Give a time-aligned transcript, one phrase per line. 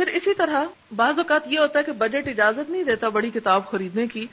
[0.00, 0.64] پھر اسی طرح
[0.96, 4.26] بعض اوقات یہ ہوتا ہے کہ بجٹ اجازت نہیں دیتا بڑی کتاب خریدنے کی،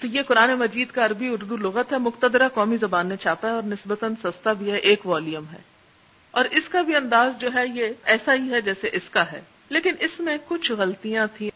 [0.00, 3.52] تو یہ قرآن مجید کا عربی اردو لغت ہے، مقتدرہ قومی زبان نے چھاپا ہے
[3.52, 5.58] اور نسبتاً سستا بھی ہے، ایک والیوم ہے۔
[6.30, 9.40] اور اس کا بھی انداز جو ہے، یہ ایسا ہی ہے جیسے اس کا ہے۔
[9.68, 11.50] لیکن اس میں کچھ غلطیاں تھیں۔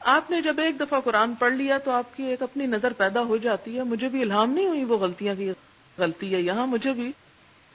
[0.00, 3.20] آپ نے جب ایک دفعہ قرآن پڑھ لیا تو آپ کی ایک اپنی نظر پیدا
[3.20, 5.50] ہو جاتی ہے۔ مجھے بھی الہام نہیں ہوئی وہ غلطیاں کی۔
[5.98, 7.12] غلطی ہے یہاں مجھے بھی۔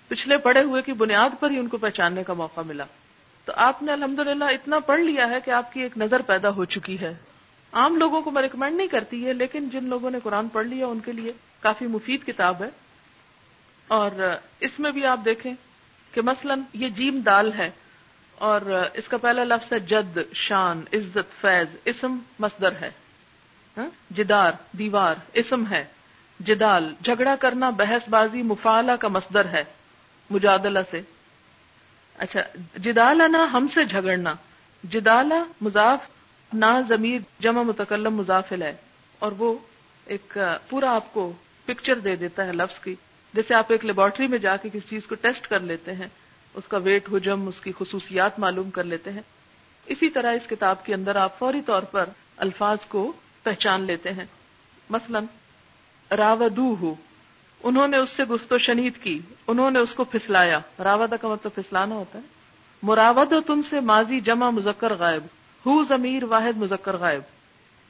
[0.07, 2.86] پچھلے پڑے ہوئے کی بنیاد پر ہی ان کو پہچاننے کا موقع ملا۔
[3.48, 6.66] تو آپ نے الحمد اتنا پڑھ لیا ہے کہ آپ کی ایک نظر پیدا ہو
[6.66, 7.13] چکی ہے۔
[7.71, 10.88] عام لوگوں کو میں ریکمینڈ نہیں کرتی ہے لیکن جن لوگوں نے قرآن پڑھ لیا
[10.88, 12.70] ان کے لیے کافی مفید کتاب ہے۔
[13.88, 15.54] اور اس میں بھی آپ دیکھیں
[16.12, 17.70] کہ مثلا یہ جیم دال ہے
[18.35, 22.91] اور اس کا پہلا لفظ ہے جد، شان، عزت، فیض، اسم، مصدر ہے۔
[23.77, 25.85] ہاں؟ جدار، دیوار، اسم ہے۔
[26.40, 29.63] جدال، جھگڑا کرنا، بحث بازی مفالہ کا مصدر ہے۔
[30.29, 31.02] مجادلہ سے۔
[32.17, 32.41] اچھا
[32.76, 34.34] جدالنا ہم سے جھگڑنا،
[34.84, 35.99] جدالا مضاف
[36.53, 38.73] نہ ضمیر جمع متکلم مضافل ہے
[39.20, 39.57] اور وہ
[40.05, 40.38] ایک
[40.70, 41.32] پورا آپ کو
[41.65, 42.95] پکچر دے دیتا ہے لفظ کی،
[43.34, 46.07] جیسے آپ ایک لیبورٹری میں جا کے کسی چیز کو ٹیسٹ کر لیتے ہیں،
[46.54, 49.21] اس کا ویٹ حجم، اس کی خصوصیات معلوم کر لیتے ہیں۔
[49.85, 53.12] اسی طرح اس کتاب کے اندر آپ فوری طور پر الفاظ کو
[53.43, 54.26] پہچان لیتے ہیں۔
[54.90, 55.20] مثلا
[56.18, 56.95] راودو ہو
[57.63, 61.27] انہوں نے اس سے گفت و شنید کی، انہوں نے اس کو پھسلایا۔ راودا کا
[61.27, 62.24] مطلب پھسلانا ہوتا ہے۔
[62.84, 65.24] مراود تن سے ماضی جمع مذکر غائب،
[65.66, 67.22] ہو ضمیر واحد مذکر غائب۔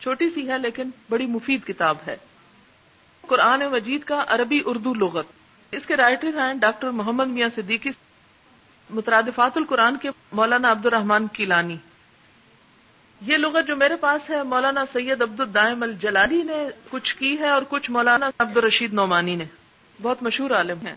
[0.02, 2.18] چھوٹی سی ہے لیکن بڑی مفید کتاب ہے۔
[3.22, 5.26] قرآن مجید کا عربی اردو لغت۔
[5.72, 7.90] اس کے رائٹر ہیں ڈاکٹر محمد میاں صدیقی۔
[8.90, 11.78] مترادفات القرآن کے مولانا عبد الرحمان کیلانی۔
[13.22, 17.50] یہ لغت جو میرے پاس ہے، مولانا سید عبد الدائم الجلالی نے کچھ کی ہے
[17.50, 19.45] اور کچھ مولانا عبد الرشید نعمانی نے۔
[20.02, 20.95] بہت مشہور عالم ہیں۔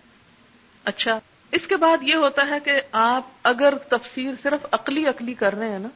[0.85, 1.19] اچھا
[1.53, 5.69] اس کے بعد یہ ہوتا ہے کہ آپ اگر تفسیر صرف عقلی عقلی کر رہے
[5.69, 5.89] ہیں نا،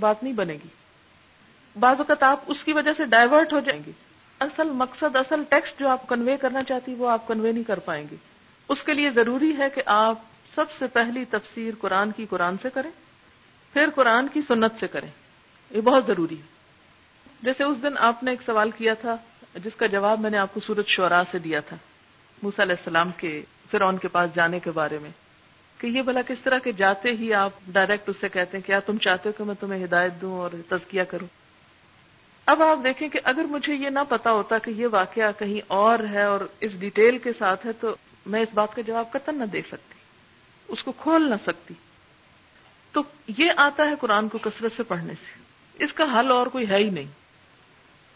[0.00, 0.68] بات نہیں بنے گی۔
[1.80, 3.90] بعض اوقات آپ اس کی وجہ سے ڈائیورٹ ہو جائیں گے۔
[4.40, 8.06] اصل مقصد، اصل ٹیکسٹ جو آپ کنوے کرنا چاہتی وہ آپ کنوے نہیں کر پائیں
[8.10, 8.16] گے۔
[8.68, 10.18] اس کے لیے ضروری ہے کہ آپ
[10.54, 12.90] سب سے پہلی تفسیر قرآن کی قرآن سے کریں،
[13.72, 15.10] پھر قرآن کی سنت سے کریں۔
[15.70, 16.46] یہ بہت ضروری ہے۔
[17.42, 19.16] جیسے اس دن آپ نے ایک سوال کیا تھا،
[19.54, 21.76] جس کا جواب میں نے آپ کو سورت شعرا سے دیا تھا۔
[22.42, 25.10] موسا علیہ السلام کے فرعون کے پاس جانے کے بارے میں
[25.78, 28.80] کہ یہ بلا کس طرح کے جاتے ہی آپ ڈائریکٹ اس سے کہتے ہیں کیا
[28.80, 31.26] تم چاہتے ہو کہ میں تمہیں ہدایت دوں اور تزکیہ کروں؟
[32.46, 35.98] اب آپ دیکھیں کہ اگر مجھے یہ نہ پتا ہوتا کہ یہ واقعہ کہیں اور
[36.10, 37.94] ہے اور اس ڈیٹیل کے ساتھ ہے تو
[38.26, 39.94] میں اس بات کا جواب قطن نہ دے سکتی،
[40.68, 41.74] اس کو کھول نہ سکتی۔
[42.92, 43.02] تو
[43.38, 45.40] یہ آتا ہے قرآن کو کثرت سے پڑھنے سے۔
[45.84, 47.06] اس کا حل اور کوئی ہے ہی نہیں۔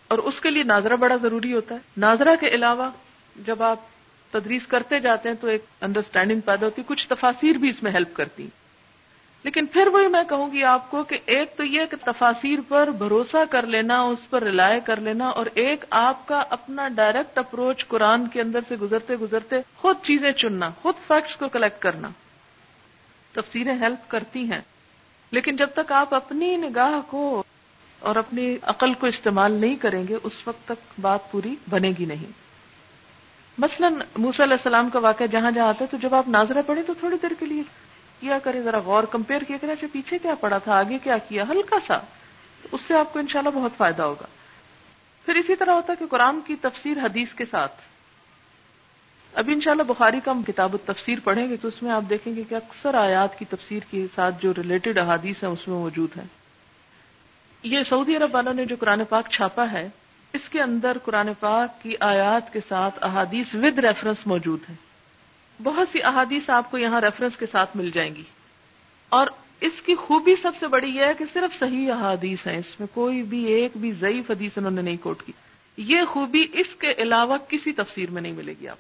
[0.09, 2.91] اور اس کے لیے ناظرہ بڑا ضروری ہوتا ہے۔ ناظرہ کے علاوہ
[3.37, 3.81] جب آپ
[4.35, 8.17] تدریس کرتے جاتے ہیں تو ایک انڈرسٹینڈنگ پیدا ہوتی کچھ تفاصیر بھی اس میں ہیلپ
[8.17, 8.47] کرتی
[9.43, 12.91] لیکن پھر وہی میں کہوں گی آپ کو کہ ایک تو یہ کہ تفاصیر پر
[12.91, 17.89] بھروسہ کر لینا، اس پر رلائے کر لینا اور ایک آپ کا اپنا ڈائریکٹ اپروچ
[17.89, 22.09] قرآن کے اندر سے گزرتے گزرتے خود چیزیں چننا، خود فیکٹس کو کلیکٹ کرنا۔
[23.33, 24.61] تفسیریں ہیلپ کرتی ہیں۔
[25.31, 27.43] لیکن جب تک آپ اپنی نگاہ کو
[27.99, 32.05] اور اپنی عقل کو استعمال نہیں کریں گے، اس وقت تک بات پوری بنے گی
[32.05, 32.44] نہیں۔
[33.59, 36.83] مثلا موسی علیہ السلام کا واقعہ جہاں جہاں آتا ہے، تو جب آپ ناظرہ پڑھے
[36.83, 37.63] تو تھوڑی دیر کے لیے
[38.21, 41.45] کیا کرے ذرا غور کمپیئر کیا کرے اچھا پیچھے کیا پڑا تھا، آگے کیا کیا،
[41.49, 41.99] ہلکا سا،
[42.73, 44.27] اس سے آپ کو انشاءاللہ بہت فائدہ ہوگا۔
[45.25, 47.73] پھر اسی طرح ہوتا ہے کہ قرآن کی تفسیر حدیث کے ساتھ۔
[49.35, 52.43] اب انشاءاللہ بخاری کا ہم کتاب تفسیر پڑھیں گے تو اس میں آپ دیکھیں گے
[52.49, 56.25] کہ اکثر آیات کی تفسیر کے ساتھ جو ریلیٹڈ احادیث ہیں، اس میں موجود ہیں۔
[57.63, 59.89] یہ سعودی عرب والوں نے جو قرآن پاک چھاپا ہے
[60.35, 64.75] اس کے اندر قرآن پاک کی آیات کے ساتھ احادیث ود ریفرنس موجود ہے
[65.63, 68.23] بہت سی احادیث آپ کو یہاں ریفرنس کے ساتھ مل جائیں گی۔
[69.09, 69.27] اور
[69.61, 72.89] اس کی خوبی سب سے بڑی یہ ہے کہ صرف صحیح احادیث ہیں۔ اس میں
[72.95, 75.33] کوئی بھی ایک بھی ضعیف حدیث انہوں نے نہیں کوٹ کی۔
[75.77, 78.77] یہ خوبی اس کے علاوہ کسی تفسیر میں نہیں ملے گی آپ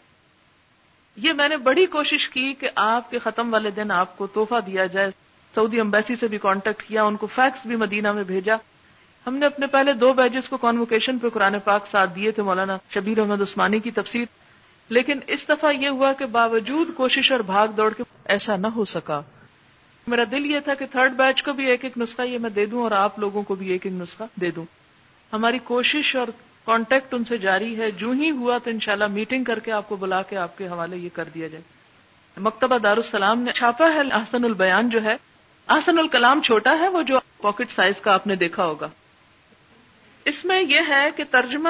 [1.16, 4.60] یہ میں نے بڑی کوشش کی کہ آپ کے ختم والے دن آپ کو توحفہ
[4.66, 5.10] دیا جائے۔
[5.54, 8.56] سعودی امبیسی سے بھی کانٹیکٹ کیا، ان کو فیکس بھی مدینہ میں بھیجا۔
[9.26, 12.78] ہم نے اپنے پہلے دو بیجز کو کانوکیشن پہ قرآن پاک ساتھ دیے تھے، مولانا
[12.90, 14.24] شبیر احمد عثمانی کی تفسیر۔
[14.88, 18.84] لیکن اس دفعہ یہ ہوا کہ باوجود کوشش اور بھاگ دوڑ کے ایسا نہ ہو
[18.84, 19.20] سکا۔
[20.06, 22.66] میرا دل یہ تھا کہ تھرڈ بیچ کو بھی ایک ایک نسخہ یہ میں دے
[22.66, 24.64] دوں اور آپ لوگوں کو بھی ایک ایک نسخہ دے دوں۔
[25.32, 26.26] ہماری کوشش اور
[26.64, 29.96] کانٹیکٹ ان سے جاری ہے۔ جو ہی ہوا تو انشاءاللہ میٹنگ کر کے آپ کو
[29.96, 31.64] بلا کے آپ کے حوالے یہ کر دیا جائے۔
[32.36, 35.16] مکتبہ دارالسلام نے چھاپا ہے، احسن البیان جو ہے۔
[35.68, 38.88] احسن الکلام چھوٹا ہے، وہ جو پاکٹ سائز کا آپ نے دیکھا ہوگا۔
[40.24, 41.68] اس میں یہ ہے کہ ترجمہ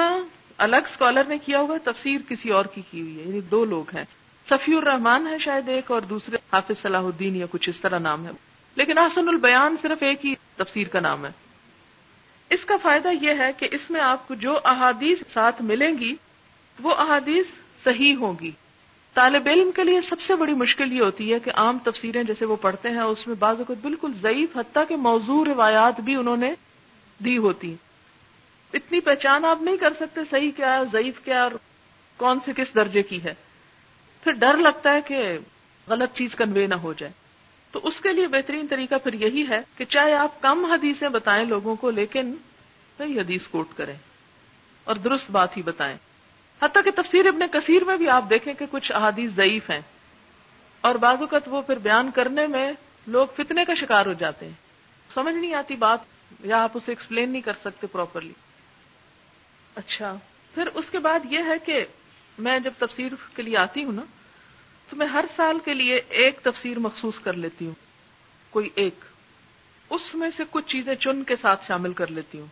[0.57, 3.95] الگ اسکالر نے کیا ہوا تفسیر کسی اور کی کی ہوئی ہے یعنی دو لوگ
[3.95, 4.03] ہیں۔
[4.49, 8.25] صفی الرحمان ہے شاید ایک اور دوسرے، حافظ صلاح الدین یا کچھ اس طرح نام
[8.25, 8.31] ہے۔
[8.75, 11.31] لیکن آسن البیان صرف ایک ہی تفسیر کا نام ہے۔
[12.49, 16.15] اس کا فائدہ یہ ہے کہ اس میں آپ کو جو احادیث ساتھ ملیں گی،
[16.79, 17.45] وہ احادیث
[17.83, 18.51] صحیح ہوں گی۔
[19.13, 22.45] طالب علم کے لیے سب سے بڑی مشکل یہ ہوتی ہے کہ عام تفسیریں جیسے
[22.45, 26.37] وہ پڑھتے ہیں، اس میں بعض اوقات بالکل ضعیف، حتیٰ کہ موضوع روایات بھی انہوں
[26.37, 26.53] نے
[27.23, 27.75] دی ہوتی
[28.75, 31.51] اتنی پہچان آپ نہیں کر سکتے صحیح کیا ضعیف کیا اور
[32.17, 33.33] کون سے کس درجے کی ہے۔
[34.23, 35.37] پھر ڈر لگتا ہے کہ
[35.87, 37.11] غلط چیز کنوے نہ ہو جائے۔
[37.71, 41.45] تو اس کے لیے بہترین طریقہ پھر یہی ہے کہ چاہے آپ کم حدیثیں بتائیں
[41.45, 42.33] لوگوں کو، لیکن
[42.97, 43.95] صحیح حدیث کوٹ کریں
[44.83, 45.97] اور درست بات ہی بتائیں۔
[46.61, 49.81] حتیٰ کہ تفسیر ابن کثیر میں بھی آپ دیکھیں کہ کچھ احادیث ضعیف ہیں۔
[50.81, 52.71] اور بعض اوقات وہ پھر بیان کرنے میں
[53.07, 54.53] لوگ فتنے کا شکار ہو جاتے ہیں۔
[55.13, 55.99] سمجھ نہیں آتی بات
[56.43, 58.33] یا آپ اسے ایکسپلین نہیں کر سکتے پراپرلی
[59.75, 60.15] اچھا۔
[60.53, 61.85] پھر اس کے بعد یہ ہے کہ
[62.37, 64.01] میں جب تفسیر کے لیے آتی ہوں نا،
[64.89, 67.73] تو میں ہر سال کے لیے ایک تفسیر مخصوص کر لیتی ہوں۔
[68.49, 68.95] کوئی ایک۔
[69.89, 72.47] اس میں سے کچھ چیزیں چن کے ساتھ شامل کر لیتی ہوں۔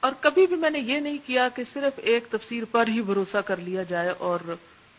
[0.00, 3.36] اور کبھی بھی میں نے یہ نہیں کیا کہ صرف ایک تفسیر پر ہی بھروسہ
[3.36, 4.40] کر لیا جائے اور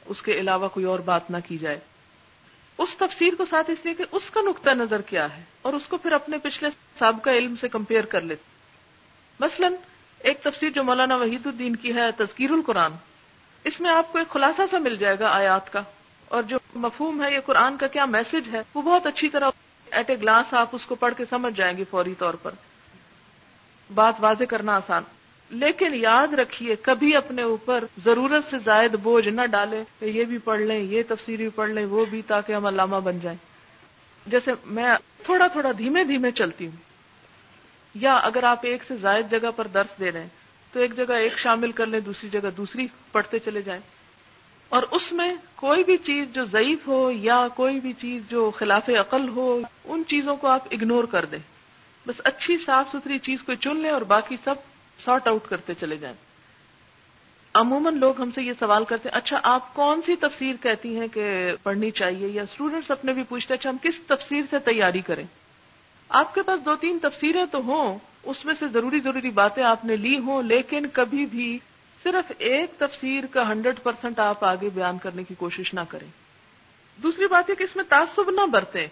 [0.06, 1.80] اس کے علاوہ کوئی اور بات نہ کی جائے۔
[2.78, 5.82] اس تفسیر کو ساتھ اس لیے کہ اس کا نقطہ نظر کیا ہے اور اس
[5.90, 6.70] کو پھر اپنے پچھلے
[7.00, 8.44] سابقہ علم سے کمپیئر کر لیتے
[9.40, 9.70] مثلا
[10.24, 12.92] ایک تفسیر جو مولانا وحید الدین کی ہے، تذکیر القرآن،
[13.64, 15.82] اس میں آپ کو ایک خلاصہ سا مل جائے گا آیات کا۔
[16.26, 19.50] اور جو مفہوم ہے، یہ قرآن کا کیا میسج ہے، وہ بہت اچھی طرح
[19.92, 22.52] ایٹ اے گلاس آپ اس کو پڑھ کے سمجھ جائیں گے فوری طور پر۔
[23.94, 25.04] بات واضح کرنا آسان۔
[25.50, 30.38] لیکن یاد رکھیے، کبھی اپنے اوپر ضرورت سے زائد بوجھ نہ ڈالے کہ یہ بھی
[30.38, 33.38] پڑھ لیں، یہ تفسیر بھی پڑھ لیں، وہ بھی تاکہ ہم علامہ بن جائیں۔
[34.28, 36.93] جیسے میں تھوڑا تھوڑا دھیمے دھیمے چلتی ہوں۔
[37.96, 40.28] یا اگر آپ ایک سے زائد جگہ پر درس دے رہے ہیں،
[40.74, 43.82] تو ایک جگہ ایک شامل کر لیں، دوسری جگہ دوسری پڑھتے چلے جائیں۔
[44.70, 48.90] اور اس میں کوئی بھی چیز جو ضعیف ہو یا کوئی بھی چیز جو خلاف
[48.90, 51.40] عقل ہو، ان چیزوں کو آپ اگنور کر دیں۔
[52.08, 54.56] بس اچھی صاف ستھری چیز کو چن لیں اور باقی سب
[55.06, 56.16] سارٹ آؤٹ کرتے چلے جائیں۔
[57.54, 61.08] عموماً لوگ ہم سے یہ سوال کرتے ہیں اچھا آپ کون سی تفسیر کہتی ہیں
[61.08, 65.24] کہ پڑھنی چاہیے؟ یا اسٹوڈینٹس اپنے بھی پوچھتے اچھا ہم کس تفسیر سے تیاری کریں؟
[66.14, 69.86] آپ کے پاس دو تین تفسیریں تو ہوں، اس میں سے ضروری ضروری باتیں آپ
[69.86, 71.58] نے لی ہوں، لیکن کبھی بھی
[72.04, 76.08] صرف ایک تفسیر کا ہنڈریڈ پرسینٹ آپ آگے بیان کرنے کی کوشش نہ کریں۔
[77.04, 78.88] دوسری بات ہے کہ اس میں تعصب نہ برتے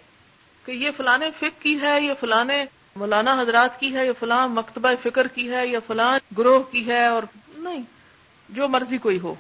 [0.66, 2.66] کہ یہ فلانے فک کی ہے یہ فلانے
[2.96, 7.06] مولانا حضرات کی ہے، یا فلاں مکتبہ فکر کی ہے، یا فلاں گروہ کی ہے،
[7.06, 7.24] اور
[7.58, 7.82] نہیں،
[8.50, 9.36] جو مرضی کوئی ہو۔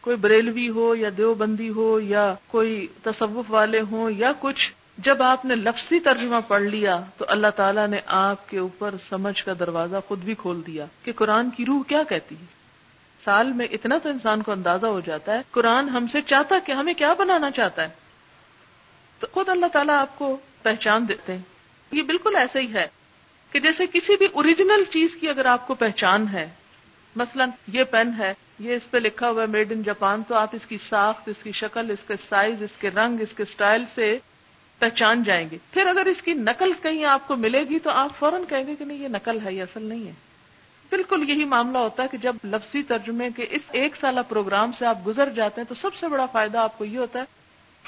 [0.00, 5.44] کوئی بریلوی ہو، یا دیوبندی ہو، یا کوئی تصوف والے ہوں، یا کچھ جب آپ
[5.44, 9.96] نے لفظی ترجمہ پڑھ لیا تو اللہ تعالیٰ نے آپ کے اوپر سمجھ کا دروازہ
[10.08, 12.56] خود بھی کھول دیا کہ قرآن کی روح کیا کہتی ہے۔
[13.24, 16.72] سال میں اتنا تو انسان کو اندازہ ہو جاتا ہے قرآن ہم سے چاہتا کہ
[16.72, 17.88] ہمیں کیا بنانا چاہتا ہے۔
[19.18, 21.42] تو خود اللہ تعالیٰ آپ کو پہچان دیتے ہیں۔
[21.92, 22.88] یہ بالکل ایسا ہی ہے
[23.50, 26.48] کہ جیسے کسی بھی اوریجنل چیز کی اگر آپ کو پہچان ہے،
[27.16, 30.48] مثلا یہ پین ہے، یہ اس پہ لکھا ہوا ہے میڈ ان جاپان تو آپ
[30.52, 33.84] اس کی ساخت، اس کی شکل، اس کے سائز اس کے رنگ، اس کے سٹائل
[33.94, 34.18] سے
[34.78, 38.10] پہچان جائیں گے۔ پھر اگر اس کی نقل کہیں آپ کو ملے گی تو آپ
[38.18, 40.12] فوراً کہیں گے کہ نہیں، یہ نقل ہے، یہ اصل نہیں ہے۔
[40.90, 44.86] بالکل یہی معاملہ ہوتا ہے کہ جب لفظی ترجمے کے اس ایک سالہ پروگرام سے
[44.86, 47.24] آپ گزر جاتے ہیں تو سب سے بڑا فائدہ آپ کو یہ ہوتا ہے،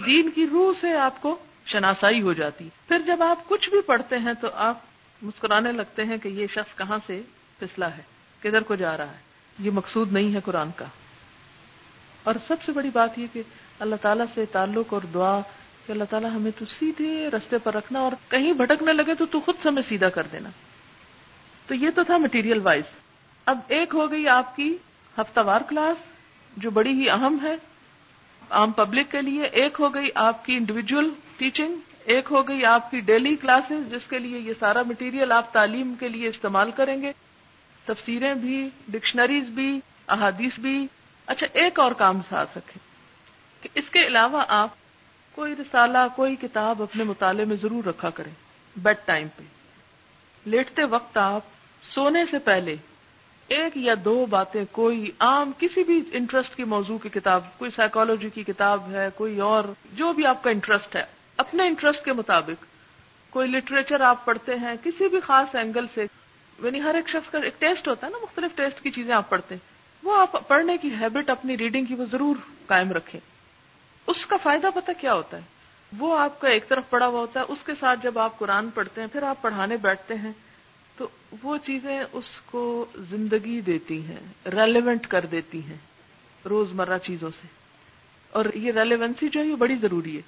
[0.07, 1.37] دین کی روح سے آپ کو
[1.67, 4.79] شناسائی ہو جاتی۔ پھر جب آپ کچھ بھی پڑھتے ہیں تو آپ
[5.23, 7.23] مسکرانے لگتے ہیں کہ یہ شخص کہاں سے
[7.59, 8.03] پھسلا ہے،
[8.41, 9.29] کدھر کو جا رہا ہے۔
[9.59, 10.85] یہ مقصود نہیں ہے قرآن کا۔
[12.23, 13.43] اور سب سے بڑی بات یہ کہ
[13.79, 15.41] اللہ تعالیٰ سے تعلق اور دعا
[15.89, 19.41] کہ اللہ تعالیٰ ہمیں تو سیدھے رستے پر رکھنا اور کہیں بھٹکنے لگے تو تو
[19.41, 20.49] خود ہمیں سیدھا کر دینا۔
[21.67, 22.85] تو یہ تو تھا مٹیریل وائز
[23.45, 24.77] اب ایک ہو گئی آپ کی
[25.19, 25.97] ہفتہ وار کلاس
[26.57, 27.57] جو بڑی ہی اہم ہے۔
[28.51, 32.91] عام پبلک کے لیے ایک ہو گئی آپ کی انڈیویجل ٹیچنگ ایک ہو گئی آپ
[32.91, 37.03] کی ڈیلی کلاسز جس کے لیے یہ سارا مٹیریل آپ تعلیم کے لیے استعمال کریں
[37.03, 37.13] گے۔
[37.85, 40.87] تفسیریں بھی ڈکشنریز بھی، احادیث بھی۔
[41.27, 42.79] اچھا ایک اور کام ساتھ رکھیں
[43.63, 44.69] کہ اس کے علاوہ آپ
[45.39, 48.31] کوئی رسالہ، کوئی کتاب اپنے مطالعے میں ضرور رکھا کریں
[48.77, 49.43] بیڈ ٹائم پہ۔
[50.47, 51.41] لیٹتے وقت آپ
[51.83, 52.77] سونے سے پہلے
[53.49, 58.31] ایک یا دو باتیں، کوئی عام کسی بھی انٹرسٹ کی موضوع کی کتاب، کوئی سائیکالوجی
[58.31, 61.05] کی کتاب ہے، کوئی اور جو بھی آپ کا انٹرسٹ ہے،
[61.37, 62.65] اپنے انٹرسٹ کے مطابق
[63.31, 66.07] کوئی لٹریچر آپ پڑھتے ہیں، کسی بھی خاص اینگل سے
[66.63, 69.31] یعنی ہر ایک شخص کا ایک ٹیسٹ ہوتا ہے نا، مختلف ٹیسٹ کی چیزیں آپ
[69.31, 69.67] پڑھتے ہیں۔
[70.03, 73.38] وہ آپ پڑھنے کی ہیبٹ اپنی ریڈنگ کی وہ ضرور قائم رکھیں۔
[74.09, 75.43] اس کا فائدہ پتہ کیا ہوتا ہے؟
[75.99, 78.71] وہ آپ کا ایک طرف پڑا ہوا ہوتا ہے، اس کے ساتھ جب آپ قرآن
[78.71, 80.33] پڑھتے ہیں، پھر آپ پڑھانے بیٹھتے ہیں،
[80.97, 81.09] تو
[81.43, 85.77] وہ چیزیں اس کو زندگی دیتی ہیں ریلیونٹ کر دیتی ہیں
[86.49, 87.47] روز مرہ چیزوں سے۔
[88.31, 90.23] اور یہ ریلیونسی جو ہے، یہ بڑی ضروری ہے۔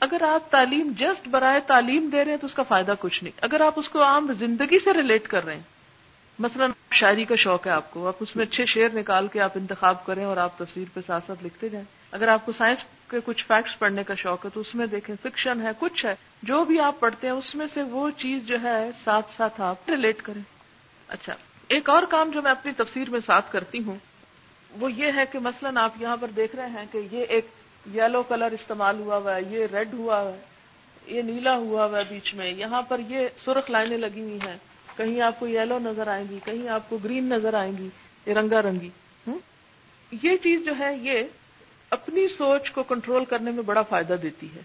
[0.00, 3.38] اگر آپ تعلیم جسٹ برائے تعلیم دے رہے ہیں، تو اس کا فائدہ کچھ نہیں۔
[3.42, 5.62] اگر آپ اس کو عام زندگی سے ریلیٹ کر رہے ہیں،
[6.38, 9.52] مثلا شاعری کا شوق ہے آپ کو، آپ اس میں اچھے شعر نکال کے آپ
[9.54, 12.78] انتخاب کریں اور آپ تفسیر پہ ساتھ ساتھ لکھتے جائیں۔ اگر آپ کو سائنس
[13.10, 16.14] کے کچھ فیکٹس پڑھنے کا شوق ہے تو اس میں دیکھیں فکشن ہے، کچھ ہے،
[16.42, 19.90] جو بھی آپ پڑھتے ہیں، اس میں سے وہ چیز جو ہے، ساتھ ساتھ آپ
[19.90, 20.42] ریلیٹ کریں۔
[21.08, 21.34] اچھا
[21.68, 23.96] ایک اور کام جو میں اپنی تفسیر میں ساتھ کرتی ہوں،
[24.70, 27.46] وہ یہ ہے کہ مثلا آپ یہاں پر دیکھ رہے ہیں کہ یہ ایک
[27.94, 30.40] یلو کلر استعمال ہوا ہوا ہے، یہ ریڈ ہوا ہوا ہے،
[31.06, 34.56] یہ نیلا ہوا ہوا ہے بیچ میں، یہاں پر یہ سرخ لائنیں لگی ہوئی ہیں۔
[34.96, 37.88] کہیں آپ کو یلو نظر آئیں گی، کہیں آپ کو گرین نظر آئیں گی،
[38.26, 38.90] یہ رنگا رنگی۔
[40.12, 41.22] یہ چیز جو ہے، یہ
[41.90, 44.60] اپنی سوچ کو کنٹرول کرنے میں بڑا فائدہ دیتی ہے۔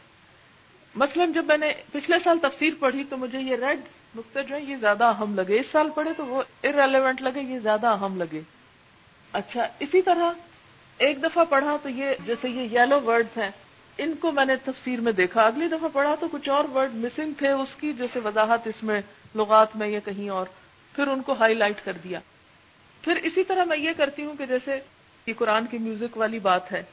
[0.96, 3.80] مثلا جب میں نے پچھلے سال تفسیر پڑھی تو مجھے یہ ریڈ
[4.16, 7.60] نقطے جو ہے یہ زیادہ اہم لگے۔ اس سال پڑھے تو وہ ارریلیونٹ لگے، یہ
[7.60, 8.42] زیادہ اہم لگے۔
[9.32, 10.32] اچھا اسی طرح
[10.98, 13.50] ایک دفعہ پڑھا تو یہ جیسے یہ یلو ورڈز ہیں،
[13.98, 17.32] ان کو میں نے تفسیر میں دیکھا۔ اگلی دفعہ پڑھا تو کچھ اور ورڈ مسنگ
[17.38, 19.01] تھے اس کی، جیسے وضاحت اس میں
[19.36, 20.46] لغات میں یا کہیں اور۔
[20.96, 22.20] پھر ان کو ہائی لائٹ کر دیا۔
[23.01, 24.80] پھر اسی طرح میں یہ کرتی ہوں کہ جیسے
[25.28, 26.84] یہ قرآن کی میوزک والی بات ہے۔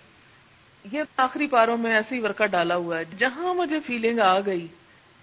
[0.92, 4.66] یہ آخری پاروں میں ایسے ہی ورکا ڈالا ہوا ہے، جہاں مجھے فیلنگ آ گئی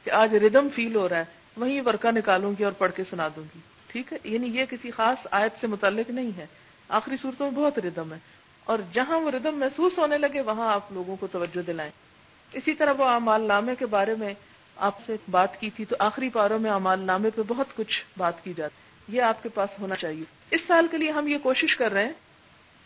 [0.04, 1.26] کہ آج ردم فیل ہو رہا ہے،
[1.58, 4.92] وہیں ورکا نکالوں گی اور پڑھ کے سنا دوں گی۔ ٹھیک ہے؟ یعنی یہ کسی
[4.92, 6.46] خاص آیت سے متعلق نہیں ہے۔
[6.90, 8.18] آخری صورتوں میں بہت ردم ہے۔
[8.64, 11.92] اور جہاں وہ ردم محسوس ہونے لگے، وہاں آپ لوگوں کو توجہ دلائیں۔
[12.54, 14.34] اسی طرح وہ امال نامے کے بارے میں
[14.78, 18.44] آپ سے بات کی تھی تو آخری پاروں میں امال نامے پہ بہت کچھ بات
[18.44, 21.78] کی جاتی یہ آپ کے پاس ہونا چاہیے۔ اس سال کے لیے ہم یہ کوشش
[21.78, 22.14] کر رہے ہیں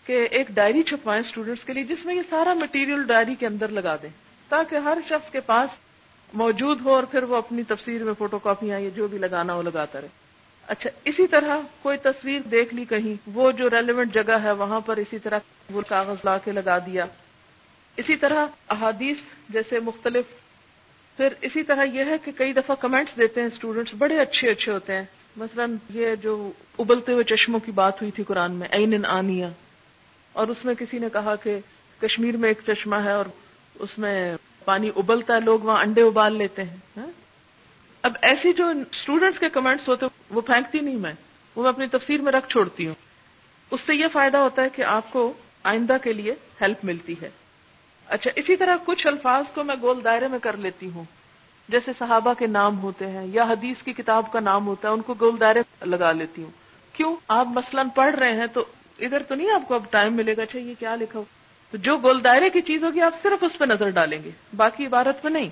[0.10, 3.68] کہ ایک ڈائری چھپوائیں اسٹوڈینٹس کے لیے جس میں یہ سارا مٹیریل ڈائری کے اندر
[3.68, 4.10] لگا دیں،
[4.50, 5.70] تاکہ ہر شخص کے پاس
[6.34, 9.62] موجود ہو اور پھر وہ اپنی تفسیر میں فوٹو کاپیاں یا جو بھی لگانا ہو
[9.62, 10.08] لگاتا رہے۔
[10.68, 14.98] اچھا اسی طرح کوئی تصویر دیکھ لی کہیں، وہ جو ریلیونٹ جگہ ہے، وہاں پر
[14.98, 15.40] اسی طرح
[15.70, 17.06] وہ کاغذ لا کے لگا دیا۔
[17.98, 19.18] اسی طرح احادیث
[19.50, 20.26] جیسے مختلف۔
[21.18, 24.72] پھر اسی طرح یہ ہے کہ کئی دفعہ کمنٹس دیتے ہیں اسٹوڈینٹس بڑے اچھے اچھے
[24.72, 25.06] ہوتے ہیں۔
[25.38, 29.50] مثلا یہ جو ابلتے ہوئے چشموں کی بات ہوئی تھی قرآن میں این آنیا
[30.40, 31.60] اور اس میں کسی نے کہا کہ
[32.02, 33.26] کشمیر میں ایک چشمہ ہے اور
[33.76, 37.08] اس میں پانی ابلتا ہے، لوگ وہاں انڈے ابال لیتے ہیں ہاں؟
[38.02, 41.14] اب ایسی جو اسٹوڈینٹس کے کمنٹس ہوتے وہ پھینکتی نہیں میں،
[41.56, 42.94] وہ میں اپنی تفسیر میں رکھ چھوڑتی ہوں۔
[43.72, 47.30] اس سے یہ فائدہ ہوتا ہے کہ آپ کو آئندہ کے لیے ہیلپ ملتی ہے۔
[48.08, 51.04] اچھا اسی طرح کچھ الفاظ کو میں گول دائرے میں کر لیتی ہوں۔
[51.70, 55.02] جیسے صحابہ کے نام ہوتے ہیں یا حدیث کی کتاب کا نام ہوتا ہے، ان
[55.02, 56.52] کو گول دائرے لگا لیتی ہوں۔
[56.94, 58.66] کیوں؟ آپ مثلاً پڑھ رہے ہیں تو
[59.02, 61.24] ادھر تو نہیں آپ کو اب ٹائم ملے گا اچھا یہ کیا لکھا ہو؟
[61.72, 64.86] تو جو گول دائرے کی چیز ہوگی، آپ صرف اس پہ نظر ڈالیں گے، باقی
[64.86, 65.50] عبارت پہ نہیں۔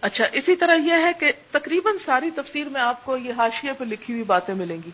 [0.00, 3.84] اچھا اسی طرح یہ ہے کہ تقریباً ساری تفسیر میں آپ کو یہ حاشیے پہ
[3.84, 4.90] لکھی ہوئی باتیں ملیں گی۔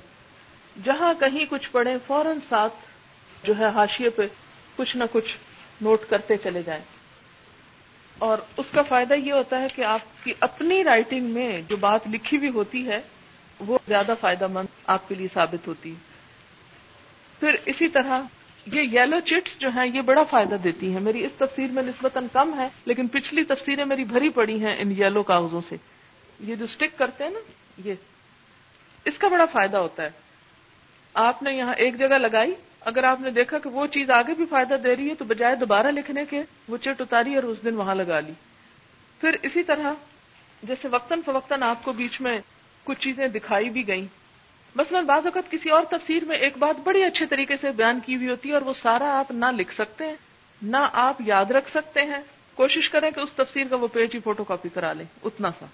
[0.85, 2.73] جہاں کہیں کچھ پڑھیں، فوراً ساتھ
[3.45, 4.23] جو ہے حاشیے پہ
[4.77, 5.37] کچھ نہ کچھ
[5.81, 6.83] نوٹ کرتے چلے جائیں۔
[8.19, 12.01] اور اس کا فائدہ یہ ہوتا ہے کہ آپ کی اپنی رائٹنگ میں جو بات
[12.13, 13.01] لکھی ہوئی ہوتی ہے،
[13.61, 16.06] وہ زیادہ فائدہ مند آپ کے لیے ثابت ہوتی ہے۔
[17.41, 18.21] پھر اسی طرح
[18.67, 22.27] یہ یلو چٹس جو ہیں، یہ بڑا فائدہ دیتی ہیں۔ میری اس تفسیر میں نسبتاً
[22.33, 25.77] کم ہے، لیکن پچھلی تفسیریں میری بھری پڑی ہیں ان یلو کاغذوں سے۔
[26.41, 27.39] یہ جو اسٹک کرتے ہیں نا،
[27.85, 27.95] یہ۔
[29.05, 30.11] اس کا بڑا فائدہ ہوتا ہے۔
[31.15, 34.47] آپ نے یہاں ایک جگہ لگائی۔ اگر آپ نے دیکھا کہ وہ چیز آگے بھی
[34.51, 37.75] فائدہ دے رہی ہے، تو بجائے دوبارہ لکھنے کے، وہ چٹ اتاری اور اس دن
[37.75, 38.33] وہاں لگا لی۔
[39.21, 39.93] پھر اسی طرح،
[40.63, 42.39] جیسے وقتاً فوقتاً آپ کو بیچ میں
[42.85, 44.07] کچھ چیزیں دکھائی بھی گئیں۔
[44.77, 48.17] مثلا بعض اوقات کسی اور تفسیر میں ایک بات بڑی اچھے طریقے سے بیان کی
[48.17, 50.17] ہوئی ہوتی ہے اور وہ سارا آپ نہ لکھ سکتے ہیں،
[50.63, 52.21] نہ آپ یاد رکھ سکتے ہیں۔
[52.55, 55.67] کوشش کریں کہ اس تفسیر کا وہ پیج ہی فوٹو کاپی کرا لیں، اتنا سا۔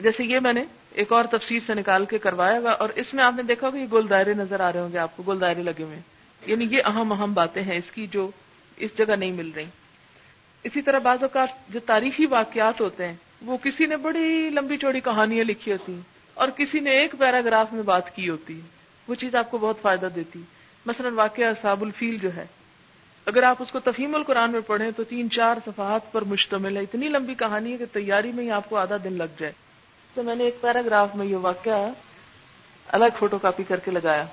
[0.00, 3.24] جیسے یہ میں نے ایک اور تفسیر سے نکال کے کروایا گا اور اس میں
[3.24, 5.40] آپ نے دیکھا کہ یہ گول دائرے نظر آ رہے ہوں گے آپ کو گول
[5.40, 6.00] دائرے لگے ہوئے
[6.46, 8.30] یعنی یہ اہم اہم باتیں ہیں اس کی جو
[8.76, 9.64] اس جگہ نہیں مل رہی۔
[10.62, 15.00] اسی طرح بعض اوقات جو تاریخی واقعات ہوتے ہیں، وہ کسی نے بڑی لمبی چوڑی
[15.00, 18.60] کہانیاں لکھی ہوتی ہیں۔ اور کسی نے ایک پیراگراف میں بات کی ہوتی،
[19.08, 20.42] وہ چیز آپ کو بہت فائدہ دیتی۔
[20.86, 22.46] مثلا واقعہ صاب الفیل جو ہے۔
[23.26, 26.82] اگر آپ اس کو تفہیم القرآن میں پڑھیں تو تین چار صفحات پر مشتمل ہے۔
[26.82, 29.52] اتنی لمبی کہانی ہے کہ تیاری میں ہی آپ کو آدھا دن لگ جائے۔
[30.14, 31.90] تو میں نے ایک پیراگراف میں یہ واقعہ
[32.88, 34.24] الگ فوٹو کاپی کر کے لگایا۔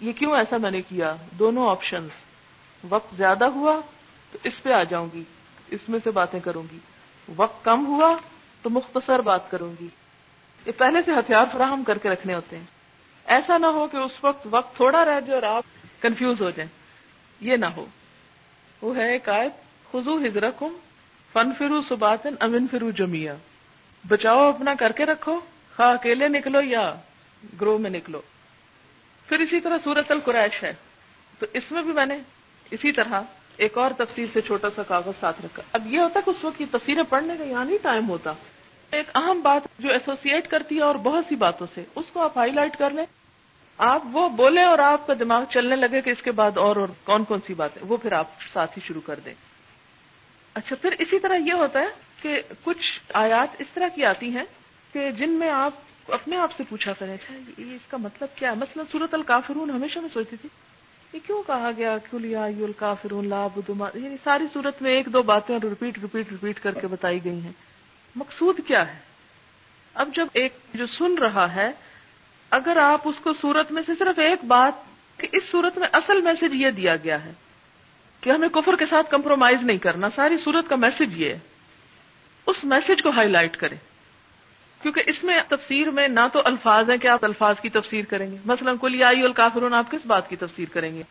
[0.00, 2.06] یہ کیوں ایسا میں نے کیا؟ دونوں آپشن
[2.88, 3.80] وقت زیادہ ہوا
[4.32, 5.22] تو اس پہ آ جاؤں گی۔
[5.68, 6.78] اس میں سے باتیں کروں گی۔
[7.36, 8.16] وقت کم ہوا
[8.62, 9.88] تو مختصر بات کروں گی۔
[10.66, 12.64] یہ پہلے سے ہتھیار فراہم کر کے رکھنے ہوتے ہیں۔
[13.24, 15.64] ایسا نہ ہو کہ اس وقت وقت تھوڑا رہ جائے اور آپ
[16.02, 16.70] کنفیوز ہو جائیں۔
[17.40, 17.86] یہ نہ ہو۔
[18.82, 19.52] وہ ہے ایک آیت
[19.92, 20.64] خزو ہجرک
[21.32, 23.34] فن فرو سباتن امن فرو جمیا
[24.08, 25.40] بچاؤ اپنا کر کے رکھو
[25.76, 26.94] خواہ اکیلے نکلو یا
[27.60, 28.20] گروہ میں نکلو۔
[29.26, 30.74] پھر اسی طرح سورت القریش ہے۔
[31.38, 32.18] تو اس میں بھی میں نے
[32.70, 33.22] اسی طرح
[33.56, 36.58] ایک اور تفسیر سے چھوٹا سا کاغذ ساتھ رکھا۔ اب یہ ہوتا کہ اس وقت
[36.58, 38.32] کی تفسیریں پڑھنے کا یہاں نہیں ٹائم ہوتا۔
[38.94, 42.36] ایک اہم بات جو ایسوسیٹ کرتی ہے اور بہت سی باتوں سے، اس کو آپ
[42.38, 43.04] ہائی لائٹ کر لیں۔
[43.78, 46.88] آپ وہ بولیں اور آپ کا دماغ چلنے لگے کہ اس کے بعد اور اور
[47.04, 49.34] کون کون سی بات ہے وہ پھر آپ ساتھ ہی شروع کر دیں۔
[50.54, 51.86] اچھا پھر اسی طرح یہ ہوتا ہے
[52.22, 54.44] کہ کچھ آیات اس طرح کی آتی ہیں
[54.92, 58.50] کہ جن میں آپ اپنے آپ سے پوچھا کریں اچھا یہ اس کا مطلب کیا
[58.50, 60.48] ہے؟ مثلا سورت الکافرون ہمیشہ میں سوچتی تھی،
[61.12, 65.58] یہ کیوں کہا گیا؟ کلیا الکافرون لا بدما یعنی ساری صورت میں ایک دو باتیں
[65.62, 67.52] ریپیٹ ریپیٹ ریپیٹ کر کے بتائی گئی ہیں۔
[68.16, 68.98] مقصود کیا ہے؟
[69.94, 71.72] اب جب ایک جو سن رہا ہے،
[72.50, 74.72] اگر آپ اس کو سورت میں سے صرف ایک بات
[75.20, 77.32] کہ اس صورت میں اصل میسج یہ دیا گیا ہے
[78.20, 81.38] کہ ہمیں کفر کے ساتھ کمپرومائز نہیں کرنا، ساری صورت کا میسج یہ ہے۔
[82.46, 83.76] اس میسج کو ہائی لائٹ کریں۔
[84.82, 88.30] کیونکہ اس میں تفسیر میں نہ تو الفاظ ہیں کہ آپ الفاظ کی تفسیر کریں
[88.30, 91.02] گے۔ مثلا کلی آئی الکافرون، آپ کس بات کی تفسیر کریں گے؟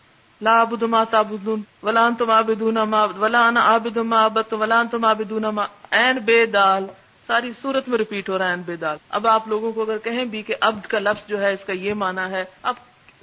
[0.46, 5.46] لا ابد ما تابدون ولان تم آبدون ما ولان آبد ما آبد ولان تم آبدون
[5.56, 5.66] ما.
[5.92, 6.86] این بے دال،
[7.28, 8.98] ساری صورت میں ریپیٹ ہو رہا ہے این بے دال.
[9.10, 11.74] اب آپ لوگوں کو اگر کہیں بھی کہ ابد کا لفظ جو ہے اس کا
[11.74, 12.76] یہ مانا ہے اب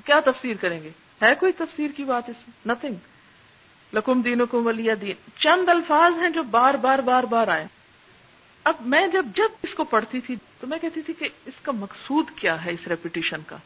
[0.04, 0.90] کیا تفسیر کریں گے؟
[1.22, 5.14] ہے کوئی تفسیر کی بات اس میں؟ نتنگ لکم دین کو ولی دین.
[5.38, 7.66] چند الفاظ ہیں جو بار بار بار بار آئے
[8.64, 11.72] اب میں جب جب اس کو پڑھتی تھی تو میں کہتی تھی کہ اس کا
[11.72, 13.56] مقصود کیا ہے اس ریپیٹیشن کا؟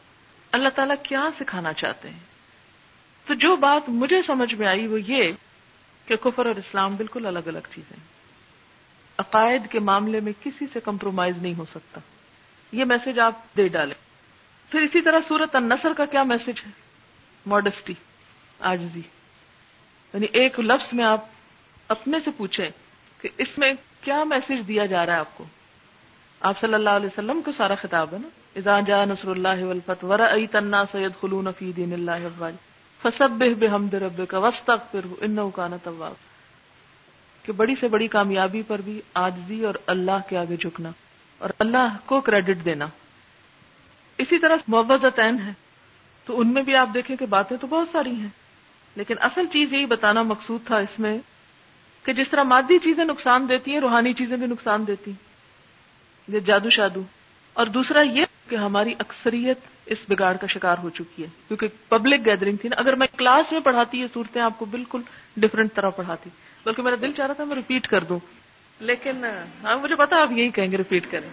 [0.51, 2.34] اللہ تعالیٰ کیا سکھانا چاہتے ہیں؟
[3.25, 5.31] تو جو بات مجھے سمجھ میں آئی وہ یہ
[6.05, 7.97] کہ کفر اور اسلام بالکل الگ الگ چیزیں
[9.17, 11.99] عقائد کے معاملے میں کسی سے کمپرومائز نہیں ہو سکتا۔
[12.71, 13.95] یہ میسج آپ دے ڈالیں۔
[14.71, 16.71] پھر اسی طرح سورت النصر کا کیا میسج ہے؟
[17.45, 17.93] ماڈسٹی
[18.59, 19.01] آجزی
[20.13, 21.25] یعنی ایک لفظ میں آپ
[21.87, 22.69] اپنے سے پوچھیں
[23.21, 25.43] کہ اس میں کیا میسج دیا جا رہا ہے آپ کو؟
[26.39, 30.05] آپ صلی اللہ علیہ وسلم کو سارا خطاب ہے نا۔ اذا جاء نصر اللہ والفتح
[30.05, 32.74] ورأيت الناس يدخلون في دين الله افواجا
[33.05, 36.13] فسبح بحمد ربك واستغفره انه كان توابا
[37.43, 40.91] کہ بڑی سے بڑی کامیابی پر بھی آجزی اور اللہ کے آگے جھکنا
[41.37, 42.87] اور اللہ کو کریڈٹ دینا۔
[44.17, 45.53] اسی طرح معوضتین ہے
[46.25, 48.27] تو ان میں بھی آپ دیکھیں کہ باتیں تو بہت ساری ہیں۔
[48.95, 51.17] لیکن اصل چیز یہی بتانا مقصود تھا اس میں
[52.03, 55.23] کہ جس طرح مادی چیزیں نقصان دیتی ہیں، روحانی چیزیں بھی نقصان دیتی ہیں۔
[56.27, 57.03] یہ جادو شادو۔
[57.53, 62.25] اور دوسرا یہ کہ ہماری اکثریت اس بگاڑ کا شکار ہو چکی ہے۔ کیونکہ پبلک
[62.25, 65.01] گیدرنگ تھی نا۔ اگر میں کلاس میں پڑھاتی یہ صورتیں آپ کو بالکل
[65.37, 66.29] ڈفرینٹ طرح پڑھاتی۔
[66.65, 68.19] بلکہ میرا دل چاہ رہا تھا میں ریپیٹ کر دوں۔
[68.79, 69.25] لیکن
[69.63, 71.29] ہاں مجھے پتا آپ یہی کہیں گے ریپیٹ کریں۔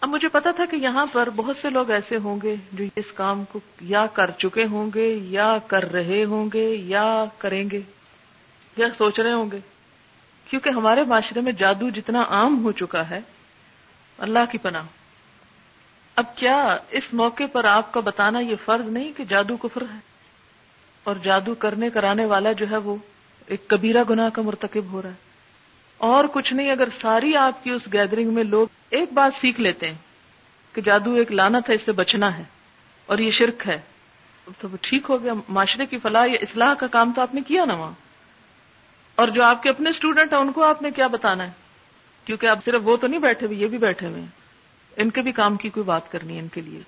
[0.00, 3.12] اب مجھے پتا تھا کہ یہاں پر بہت سے لوگ ایسے ہوں گے جو اس
[3.14, 7.80] کام کو یا کر چکے ہوں گے، یا کر رہے ہوں گے، یا کریں گے،
[8.76, 9.58] یا سوچ رہے ہوں گے۔
[10.50, 13.20] کیونکہ ہمارے معاشرے میں جادو جتنا عام ہو چکا ہے،
[14.18, 14.82] اللہ کی پناہ۔
[16.20, 19.98] اب کیا اس موقع پر آپ کا بتانا یہ فرض نہیں کہ جادو کفر ہے؟
[21.04, 22.96] اور جادو کرنے کرانے والا جو ہے وہ
[23.46, 25.14] ایک کبیرہ گناہ کا مرتکب ہو رہا ہے۔
[25.98, 29.86] اور کچھ نہیں، اگر ساری آپ کی اس گیدرنگ میں لوگ ایک بات سیکھ لیتے
[29.86, 29.94] ہیں
[30.72, 32.42] کہ جادو ایک لانت ہے، اس سے بچنا ہے
[33.06, 33.80] اور یہ شرک ہے،
[34.58, 37.40] تو وہ ٹھیک ہو گیا۔ معاشرے کی فلاح یا اصلاح کا کام تو آپ نے
[37.40, 37.92] کیا نا وہاں؟
[39.14, 41.50] اور جو آپ کے اپنے اسٹوڈنٹ ہیں، ان کو آپ نے کیا بتانا ہے؟
[42.24, 44.39] کیونکہ آپ صرف وہ تو نہیں بیٹھے ہوئے، یہ بھی بیٹھے ہوئے ہیں۔
[45.00, 46.80] ان کے بھی کام کی کوئی بات کرنی ہے ان کے لیے؟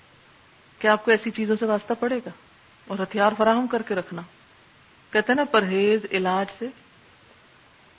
[0.79, 2.31] کیا آپ کو ایسی چیزوں سے واسطہ پڑے گا؟
[2.88, 4.22] اور ہتھیار فراہم کر کے رکھنا۔
[5.12, 6.68] کہتے ہیں نا، پرہیز، علاج سے۔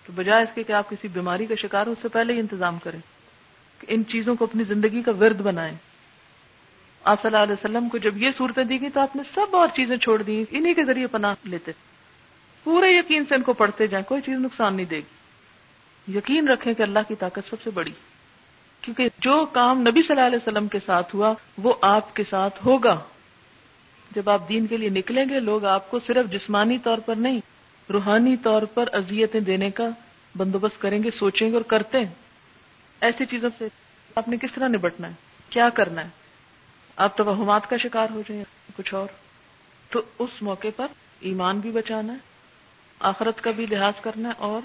[0.05, 2.39] تو بجائے اس کے کہ آپ کسی بیماری کا شکار ہو، اس سے پہلے ہی
[2.39, 2.99] انتظام کریں۔
[3.79, 5.75] کہ ان چیزوں کو اپنی زندگی کا ورد بنائیں۔
[7.03, 9.55] آپ صلی اللہ علیہ وسلم کو جب یہ صورتیں دی گئی تو آپ نے سب
[9.55, 11.71] اور چیزیں چھوڑ دی انہی کے ذریعے پناہ لیتے۔
[12.63, 16.73] پورے یقین سے ان کو پڑھتے جائیں، کوئی چیز نقصان نہیں دے گی۔ یقین رکھیں
[16.73, 17.91] کہ اللہ کی طاقت سب سے بڑی۔
[18.83, 22.65] کیونکہ جو کام نبی صلی اللہ علیہ وسلم کے ساتھ ہوا، وہ آپ کے ساتھ
[22.65, 22.99] ہوگا۔
[24.11, 27.41] جب آپ دین کے لیے نکلیں گے، لوگ آپ کو صرف جسمانی طور پر نہیں،
[27.91, 29.89] روحانی طور پر اذیتیں دینے کا
[30.37, 32.13] بندوبست کریں گے، سوچیں گے اور کرتے ہیں۔
[33.01, 33.67] ایسی چیزوں سے
[34.15, 35.13] آپ نے کس طرح نبٹنا ہے؟
[35.49, 36.09] کیا کرنا ہے؟
[36.95, 38.43] آپ توہمات کا شکار ہو جائیں
[38.77, 39.07] کچھ اور؟
[39.89, 40.87] تو اس موقع پر
[41.19, 42.17] ایمان بھی بچانا ہے،
[42.99, 44.61] آخرت کا بھی لحاظ کرنا ہے اور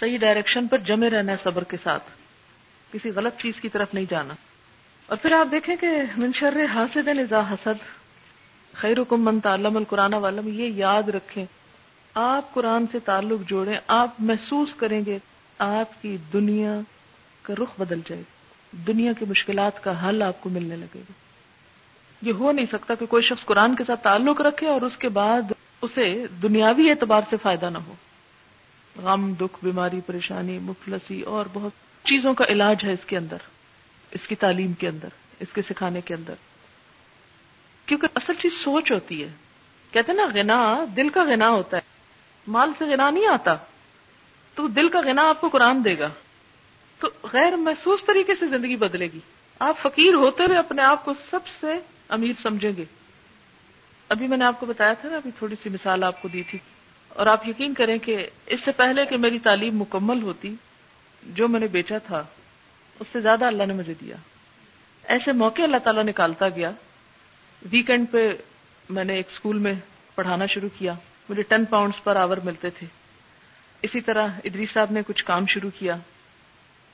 [0.00, 2.19] صحیح ڈائریکشن پر جمے رہنا ہے صبر کے ساتھ۔
[2.92, 4.34] کسی غلط چیز کی طرف نہیں جانا۔
[5.06, 8.00] اور پھر آپ دیکھیں کہ منشر حاصد نظا حسد
[8.72, 11.46] خیر حکم من تعلم القرآن والم یہ یاد رکھیں۔
[12.14, 15.18] آپ قرآن سے تعلق جوڑیں، آپ محسوس کریں گے،
[15.58, 16.80] آپ کی دنیا
[17.42, 18.40] کا رخ بدل جائے گا۔
[18.86, 21.12] دنیا کی مشکلات کا حل آپ کو ملنے لگے گا۔
[22.22, 25.08] یہ ہو نہیں سکتا کہ کوئی شخص قرآن کے ساتھ تعلق رکھے اور اس کے
[25.08, 27.94] بعد اسے دنیاوی اعتبار سے فائدہ نہ ہو۔
[29.02, 31.72] غم، دکھ، بیماری، پریشانی، مفلسی اور بہت
[32.04, 33.36] چیزوں کا علاج ہے اس کے اندر،
[34.10, 35.08] اس کی تعلیم کے اندر،
[35.40, 36.34] اس کے سکھانے کے اندر۔
[37.86, 39.28] کیونکہ اصل چیز سوچ ہوتی ہے۔
[39.90, 41.82] کہتے نا، غنا، دل کا غنا ہوتا ہے۔
[42.46, 43.56] مال سے غنا نہیں آتا۔
[44.54, 46.08] تو دل کا غنا آپ کو قرآن دے گا۔
[46.98, 49.20] تو غیر محسوس طریقے سے زندگی بدلے گی۔
[49.58, 52.84] آپ فقیر ہوتے ہوئے اپنے آپ کو سب سے امیر سمجھیں گے۔
[54.08, 56.42] ابھی میں نے آپ کو بتایا تھا نا، ابھی تھوڑی سی مثال آپ کو دی
[56.42, 56.58] تھی۔
[57.08, 60.54] اور آپ یقین کریں کہ اس سے پہلے کہ میری تعلیم مکمل ہوتی
[61.22, 62.24] جو میں نے بیچا تھا،
[63.00, 64.16] اس سے زیادہ اللہ نے مجھے دیا۔
[65.02, 66.70] ایسے موقع اللہ تعالیٰ نکالتا گیا۔
[67.70, 68.36] ویکینڈ پہ
[68.90, 69.74] میں نے ایک اسکول میں
[70.14, 70.94] پڑھانا شروع کیا۔
[71.28, 72.86] مجھے ٹین پاؤنڈز پر آور ملتے تھے۔
[73.82, 75.96] اسی طرح ادری صاحب نے کچھ کام شروع کیا۔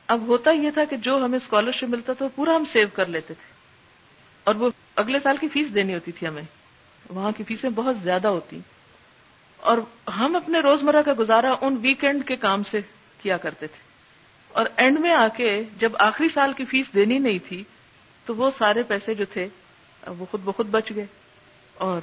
[0.06, 3.06] اب ہوتا یہ تھا کہ جو ہمیں اسکالرشپ ملتا تھا وہ پورا ہم سیو کر
[3.06, 3.52] لیتے تھے۔
[4.44, 6.42] اور وہ اگلے سال کی فیس دینی ہوتی تھی ہمیں۔
[7.10, 8.60] وہاں کی فیسیں بہت زیادہ ہوتی۔
[9.56, 9.78] اور
[10.10, 12.80] ہم اپنے روزمرہ کا گزارا ان ویکینڈ کے کام سے
[13.22, 13.85] کیا کرتے تھے۔
[14.48, 17.64] اور اینڈ میں آ کے جب آخری سال کی فیس دینی نہیں تھی،
[18.24, 19.48] تو وہ سارے پیسے جو تھے،
[20.06, 21.06] وہ خود بخود بچ گئے۔
[21.74, 22.02] اور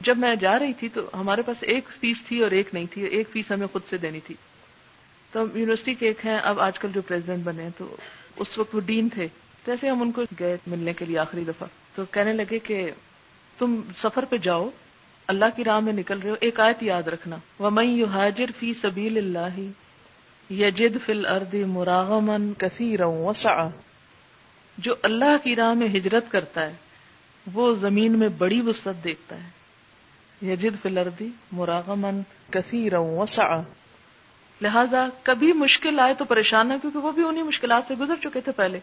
[0.00, 3.04] جب میں جا رہی تھی تو ہمارے پاس ایک فیس تھی اور ایک نہیں تھی،
[3.04, 4.34] ایک فیس ہمیں خود سے دینی تھی۔
[5.32, 7.96] تو ہم یونیورسٹی کے ایک ہیں، اب آج کل جو پریزیڈنٹ بنے ہیں تو
[8.36, 9.28] اس وقت وہ ڈین تھے۔
[9.66, 12.90] جیسے ہم ان کو گئے ملنے کے لیے آخری دفعہ۔ تو کہنے لگے کہ
[13.58, 14.70] تم سفر پہ جاؤ،
[15.26, 18.44] اللہ کی راہ میں نکل رہے ہو، ایک آیت یاد رکھنا۔ وہ میں یو حاجر
[18.58, 19.58] فی سبیل اللہ
[20.50, 23.00] یجد فل ارد مراغمن کثیر
[24.78, 26.72] جو اللہ کی راہ میں ہجرت کرتا ہے،
[27.52, 29.48] وہ زمین میں بڑی وسط دیکھتا ہے۔
[30.52, 32.92] یجد فل اردی مراغمن کثیر
[34.60, 38.40] لہذا کبھی مشکل آئے تو پریشان ہے، کیونکہ وہ بھی انہیں مشکلات سے گزر چکے
[38.40, 38.80] تھے پہلے۔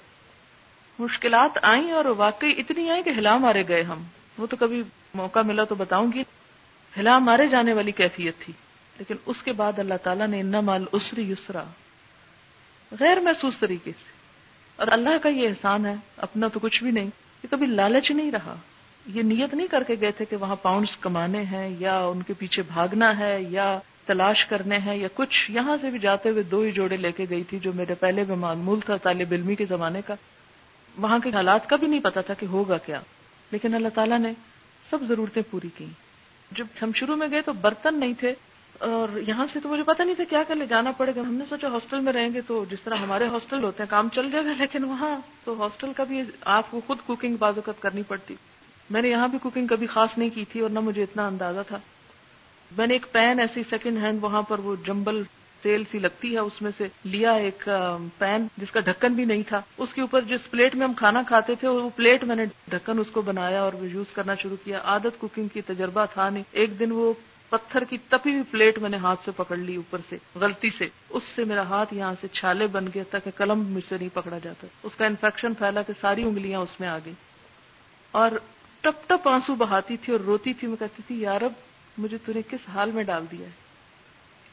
[1.00, 4.04] مشکلات آئیں اور واقعی اتنی آئی کہ ہلا مارے گئے ہم۔
[4.38, 6.24] وہ تو کبھی موقع ملا تو بتاؤں گی۔
[7.00, 8.54] ہلا مارے جانے والی کیفیت تھی۔
[8.98, 11.64] لیکن اس کے بعد اللہ تعالیٰ نے ان مال اسری یسرا،
[13.00, 14.16] غیر محسوس طریقے سے۔
[14.76, 17.10] اور اللہ کا یہ احسان ہے، اپنا تو کچھ بھی نہیں،
[17.44, 18.56] یہ کبھی لالچ نہیں رہا۔
[19.08, 22.34] یہ نیت نہیں کر کے گئے تھے کہ وہاں پاؤنڈز کمانے ہیں، یا ان کے
[22.34, 26.62] پیچھے بھاگنا ہے، یا تلاش کرنے ہیں، یا کچھ۔ یہاں سے بھی جاتے ہوئے دو
[26.62, 29.66] ہی جوڑے لے کے گئی تھی، جو میرے پہلے بھی معمول تھا طالب علمی کے
[29.66, 30.16] زمانے کا۔
[30.98, 33.02] وہاں کے حالات کا بھی نہیں پتا تھا کہ ہوگا کیا۔
[33.52, 34.34] لیکن اللہ تعالیٰ نے
[34.90, 35.86] سب ضرورتیں پوری کی
[36.52, 38.34] جب ہم شروع میں گئے تو برتن نہیں تھے
[38.80, 41.34] اور یہاں سے تو مجھے پتا نہیں تھا کیا کر لے جانا پڑے گا۔ ہم
[41.34, 44.32] نے سوچا ہاسٹل میں رہیں گے تو جس طرح ہمارے ہاسٹل ہوتے ہیں، کام چل
[44.32, 48.36] جائے گا لیکن وہاں تو ہاسٹل کا بھی آپ کو خود کوکنگ بازوقت کرنی پڑتی۔
[48.90, 51.60] میں نے یہاں بھی کوکنگ کبھی خاص نہیں کی تھی اور نہ مجھے اتنا اندازہ
[51.68, 51.80] تھا۔
[52.78, 55.22] میں نے ایک پین ایسی سیکنڈ ہینڈ وہاں پر وہ جمبل
[55.62, 57.70] تیل سی لگتی ہے، اس میں سے لیا ایک
[58.18, 61.24] پین جس کا ڈھکن بھی نہیں تھا۔ اس کے اوپر جس پلیٹ میں ہم کھانا
[61.28, 64.80] کھاتے تھے، وہ پلیٹ میں نے ڈھکن اس کو بنایا اور یوز کرنا شروع کیا۔
[64.84, 67.14] عادت کوکنگ کی تجربہ تھا نہیں۔ ایک دن وہ
[67.50, 70.90] پتھر کی تپی ہوئی پلیٹ میں نے ہاتھ سے پکڑ لی اوپر سے، غلطی سے۔
[71.10, 74.38] اس سے میرا ہاتھ یہاں سے چھالے بن گیا، تاکہ قلم مجھ سے نہیں پکڑا
[74.44, 77.14] جاتا۔ اس کا انفیکشن پھیلا کہ ساری انگلیاں اس میں آ گئی
[78.12, 78.32] اور
[78.82, 81.52] ٹپ ٹپ آنسو بہاتی تھی اور روتی تھی۔ میں کہتی تھی یارب
[81.98, 83.52] مجھے تھی کس حال میں ڈال دیا ہے؟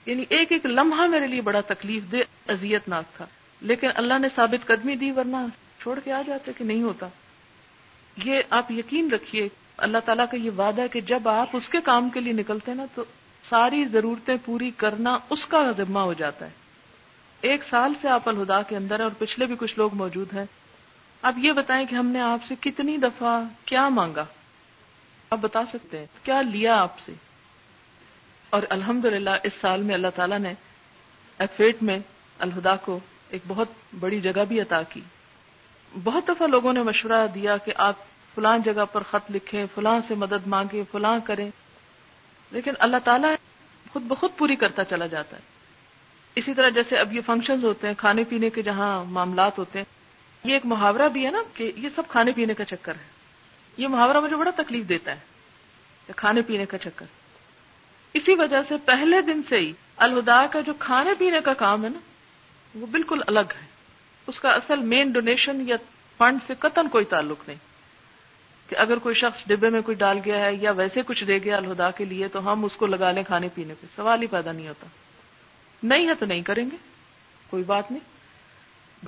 [0.06, 3.26] یعنی ایک ایک لمحہ میرے لیے بڑا تکلیف دے اذیت ناک تھا۔
[3.60, 5.36] لیکن اللہ نے ثابت قدمی دی، ورنہ
[5.80, 7.08] چھوڑ کے آ جاتے کہ نہیں ہوتا۔
[8.24, 11.78] یہ آپ یقین رکھیے اللہ تعالیٰ کا یہ وعدہ ہے کہ جب آپ اس کے
[11.84, 13.04] کام کے لیے نکلتے نا تو
[13.48, 16.50] ساری ضرورتیں پوری کرنا اس کا ذمہ ہو جاتا ہے۔
[17.40, 20.44] ایک سال سے آپ الہدا کے اندر ہے اور پچھلے بھی کچھ لوگ موجود ہیں۔
[21.22, 24.24] آپ یہ بتائیں کہ ہم نے آپ سے کتنی دفعہ کیا مانگا؟
[25.30, 27.12] آپ بتا سکتے ہیں۔ کیا لیا آپ سے؟
[28.50, 29.06] اور الحمد
[29.42, 30.54] اس سال میں اللہ تعالیٰ نے
[31.38, 31.98] ایفیٹ میں
[32.38, 33.68] الہدا کو ایک بہت
[34.00, 35.00] بڑی جگہ بھی عطا کی۔
[36.04, 37.94] بہت دفعہ لوگوں نے مشورہ دیا کہ آپ
[38.34, 41.50] فلاں جگہ پر خط لکھیں فلاں سے مدد مانگیں فلاں کریں۔
[42.50, 43.34] لیکن اللہ تعالیٰ
[43.92, 45.42] خود بخود پوری کرتا چلا جاتا ہے۔
[46.34, 49.84] اسی طرح جیسے اب یہ فنکشن ہوتے ہیں، کھانے پینے کے جہاں معاملات ہوتے ہیں،
[50.44, 53.06] یہ ایک محاورہ بھی ہے نا کہ یہ سب کھانے پینے کا چکر ہے۔
[53.76, 55.20] یہ محاورہ مجھے بڑا تکلیف دیتا ہے
[56.16, 57.06] کھانے پینے کا چکر۔
[58.14, 61.88] اسی وجہ سے پہلے دن سے ہی الہدا کا جو کھانے پینے کا کام ہے
[61.88, 61.98] نا،
[62.74, 63.66] وہ بالکل الگ ہے۔
[64.26, 65.76] اس کا اصل مین ڈونیشن یا
[66.18, 67.71] فنڈ سے قطن کوئی تعلق نہیں۔
[68.72, 71.56] کہ اگر کوئی شخص ڈبے میں کوئی ڈال گیا ہے یا ویسے کچھ دے گیا
[71.56, 74.52] الہدا کے لیے تو ہم اس کو لگا لیں کھانے پینے پہ سوال ہی پیدا
[74.52, 74.86] نہیں ہوتا۔
[75.82, 76.76] نہیں ہے تو نہیں کریں گے۔
[77.50, 78.12] کوئی بات نہیں۔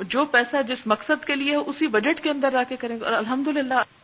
[0.04, 3.48] جو پیسہ جس مقصد کے لیے اسی بجٹ کے اندر کے کریں گے۔ اور الحمد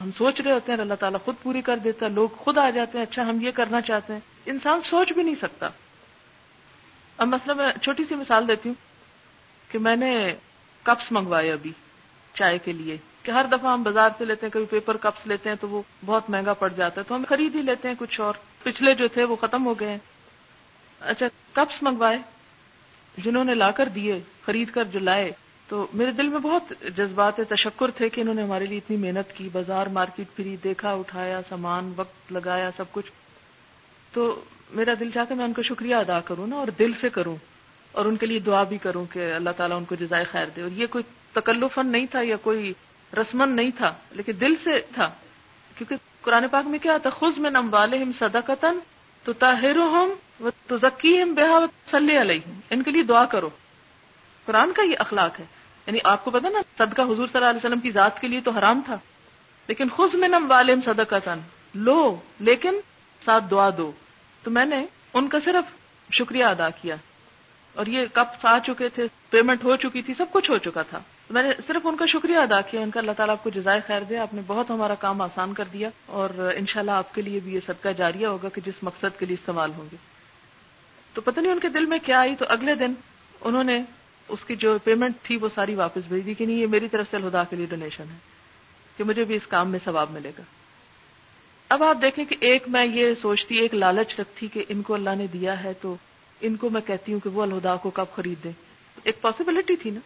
[0.01, 2.71] ہم سوچ رہے ہوتے ہیں اللہ تعالیٰ خود پوری کر دیتا ہے، لوگ خود آ
[2.71, 5.69] جاتے ہیں اچھا ہم یہ کرنا چاہتے ہیں۔ انسان سوچ بھی نہیں سکتا۔
[7.17, 8.75] اب مسئلہ میں چھوٹی سی مثال دیتی ہوں
[9.73, 10.35] کہ میں نے
[10.83, 11.73] کپس منگوائے ابھی
[12.35, 12.97] چائے کے لیے۔
[13.31, 15.83] کہ ہر دفعہ ہم بازار سے لیتے ہیں، کبھی پیپر کپس لیتے ہیں تو وہ
[16.07, 19.09] بہت مہنگا پڑ جاتا ہے، تو ہم خرید ہی لیتے ہیں کچھ اور۔ پچھلے جو
[19.09, 19.99] تھے وہ ختم ہو گئے ہیں۔
[21.01, 22.19] اچھا کپس منگوائے،
[23.19, 25.33] جنہوں نے لا کر دیے، خرید کر جو لائے،
[25.69, 29.37] تو میرے دل میں بہت جذبات تشکر تھے کہ انہوں نے ہمارے لیے اتنی محنت
[29.37, 33.11] کی، بازار مارکیٹ پھری دیکھا، اٹھایا، سامان، وقت لگایا، سب کچھ۔
[34.13, 37.37] تو میرا دل چاہتا میں ان کا شکریہ ادا کروں نا، اور دل سے کروں،
[37.93, 40.63] اور ان کے لیے دعا بھی کروں کہ اللہ تعالیٰ ان کو جزائے خیر دے۔
[40.63, 42.73] اور یہ کوئی تکلفن نہیں تھا یا کوئی
[43.17, 45.11] رسمن نہیں تھا، لیکن دل سے تھا۔
[45.79, 48.79] کیونکہ قرآن پاک میں کیا تھا؟ خز میں نم والے سدا قطن
[49.25, 49.77] تو تاہر
[50.67, 53.51] تو ذکی بےحا صلی علیہ ان کے لیے دعا کرو۔
[54.45, 55.45] قرآن کا یہ اخلاق ہے۔
[55.87, 58.41] یعنی آپ کو پتا نا، صدقہ حضور صلی اللہ علیہ وسلم کی ذات کے لیے
[58.41, 58.99] تو حرام تھا۔
[59.67, 61.17] لیکن خز میں نم والم صدقہ
[61.75, 62.81] لو، لیکن
[63.25, 63.93] ساتھ دعا دو۔
[64.43, 65.65] تو میں نے ان کا صرف
[66.15, 66.97] شکریہ ادا کیا۔
[67.75, 71.03] اور یہ کپ آ چکے تھے، پیمنٹ ہو چکی تھی، سب کچھ ہو چکا تھا۔
[71.31, 73.81] میں نے صرف ان کا شکریہ ادا کیا، ان کا اللہ تعالیٰ آپ کو جزائے
[73.87, 77.41] خیر دے، آپ نے بہت ہمارا کام آسان کر دیا اور انشاءاللہ آپ کے لیے
[77.45, 79.97] بھی یہ صدقہ جاریہ ہوگا کہ جس مقصد کے لیے استعمال ہوں گے۔
[81.15, 82.93] تو پتہ نہیں ان کے دل میں کیا آئی، تو اگلے دن
[83.41, 83.83] انہوں نے
[84.29, 87.07] اس کی جو پیمنٹ تھی وہ ساری واپس بھیج دی کہ نہیں، یہ میری طرف
[87.11, 88.19] سے الہدا کے لیے ڈونیشن ہے
[88.97, 90.43] کہ مجھے بھی اس کام میں ثواب ملے گا۔
[91.69, 95.11] اب آپ دیکھیں کہ ایک میں یہ سوچتی، ایک لالچ رکھتی کہ ان کو اللہ
[95.19, 95.97] نے دیا ہے تو
[96.41, 98.53] ان کو میں کہتی ہوں کہ وہ الہدا کو کب خرید دیں۔
[99.05, 100.01] ایک پاسبلٹی تھی نا۔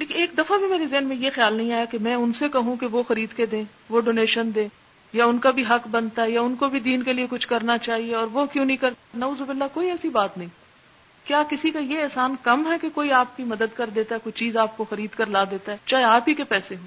[0.00, 2.48] لیکن ایک دفعہ بھی میرے ذہن میں یہ خیال نہیں آیا کہ میں ان سے
[2.48, 4.68] کہوں کہ وہ خرید کے دیں، وہ ڈونیشن دیں،
[5.12, 7.48] یا ان کا بھی حق بنتا ہے، یا ان کو بھی دین کے لیے کچھ
[7.48, 10.48] کرنا چاہیے اور وہ کیوں نہیں کر؟ نوز اللہ کوئی ایسی بات نہیں۔
[11.24, 14.20] کیا کسی کا یہ احسان کم ہے کہ کوئی آپ کی مدد کر دیتا ہے،
[14.22, 16.86] کوئی چیز آپ کو خرید کر لا دیتا ہے، چاہے آپ ہی کے پیسے ہوں؟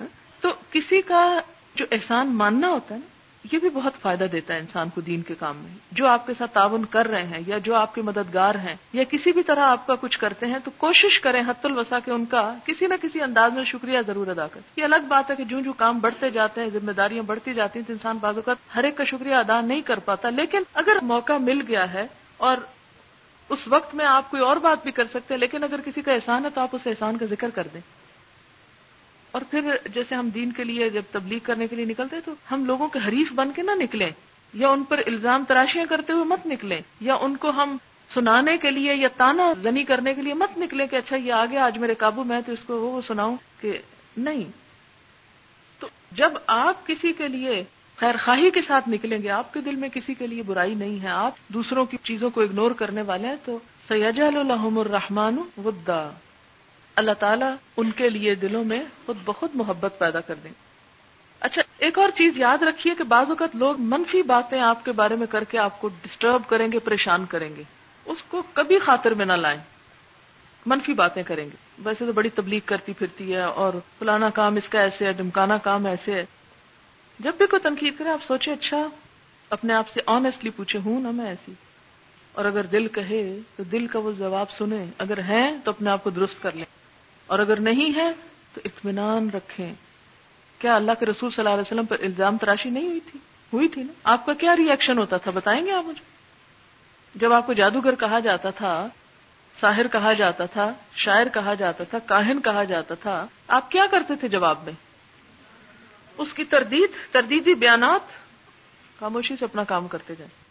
[0.00, 0.06] ہاں؟
[0.40, 1.40] تو کسی کا
[1.74, 3.15] جو احسان ماننا ہوتا ہے نا
[3.52, 6.32] یہ بھی بہت فائدہ دیتا ہے انسان کو دین کے کام میں۔ جو آپ کے
[6.38, 9.60] ساتھ تعاون کر رہے ہیں یا جو آپ کے مددگار ہیں یا کسی بھی طرح
[9.60, 12.94] آپ کا کچھ کرتے ہیں تو کوشش کریں حت الوسا کے ان کا کسی نہ
[13.02, 15.98] کسی انداز میں شکریہ ضرور ادا کر یہ الگ بات ہے کہ جو جو کام
[15.98, 19.04] بڑھتے جاتے ہیں، ذمہ داریاں بڑھتی جاتی ہیں تو انسان بعض اوقات ہر ایک کا
[19.04, 22.06] شکریہ ادا نہیں کر پاتا۔ لیکن اگر موقع مل گیا ہے
[22.36, 22.56] اور
[23.48, 26.12] اس وقت میں آپ کوئی اور بات بھی کر سکتے ہیں، لیکن اگر کسی کا
[26.12, 27.80] احسان ہے تو آپ اس احسان کا ذکر کر دیں۔
[29.36, 32.64] اور پھر جیسے ہم دین کے لیے جب تبلیغ کرنے کے لیے نکلتے تو ہم
[32.64, 34.10] لوگوں کے حریف بن کے نہ نکلیں
[34.54, 37.76] یا ان پر الزام تراشیاں کرتے ہوئے مت نکلیں یا ان کو ہم
[38.14, 41.58] سنانے کے لیے یا تانا زنی کرنے کے لیے مت نکلیں کہ اچھا یہ آگے
[41.58, 43.78] آج میرے قابو میں تو اس کو وہ سناؤں کہ
[44.16, 44.44] نہیں۔
[45.78, 47.64] تو جب آپ کسی کے لیے
[47.96, 51.02] خیر خواہی کے ساتھ نکلیں گے، آپ کے دل میں کسی کے لیے برائی نہیں
[51.02, 56.10] ہے، آپ دوسروں کی چیزوں کو اگنور کرنے والے ہیں، تو سیاج الحم الرحمان ودا
[56.96, 60.50] اللہ تعالیٰ ان کے لیے دلوں میں خود بہت محبت پیدا کر دیں۔
[61.40, 65.16] اچھا ایک اور چیز یاد رکھیے کہ بعض اوقات لوگ منفی باتیں آپ کے بارے
[65.16, 67.62] میں کر کے آپ کو ڈسٹرب کریں گے، پریشان کریں گے۔
[68.04, 69.60] اس کو کبھی خاطر میں نہ لائیں۔
[70.66, 74.68] منفی باتیں کریں گے۔ ویسے تو بڑی تبلیغ کرتی پھرتی ہے اور فلانا کام اس
[74.68, 76.24] کا ایسے ہے دمکانا کام ایسے ہے۔
[77.18, 78.88] جب بھی کوئی تنقید کرے، آپ سوچے اچھا
[79.50, 81.52] اپنے آپ سے آنےسٹلی پوچھے ہوں نا میں ایسی؟
[82.32, 86.04] اور اگر دل کہے تو دل کا وہ جواب سنیں۔ اگر ہے تو اپنے آپ
[86.04, 86.64] کو درست کر لیں۔
[87.26, 88.12] اور اگر نہیں ہے
[88.54, 89.72] تو اطمینان رکھیں۔
[90.58, 93.18] کیا اللہ کے رسول صلی اللہ علیہ وسلم پر الزام تراشی نہیں ہوئی تھی؟
[93.52, 96.16] ہوئی تھی نا؟ آپ کا کیا ریئیکشن ہوتا تھا؟ بتائیں گے آپ مجھے؟
[97.14, 98.88] جب آپ کو جادوگر کہا جاتا تھا،
[99.60, 104.14] ساحر کہا جاتا تھا، شاعر کہا جاتا تھا، کاہن کہا جاتا تھا، آپ کیا کرتے
[104.16, 104.72] تھے جواب میں؟
[106.18, 108.00] اس کی تردید، تردیدی بیانات،
[109.00, 110.45] خاموشی سے اپنا کام کرتے جائیں۔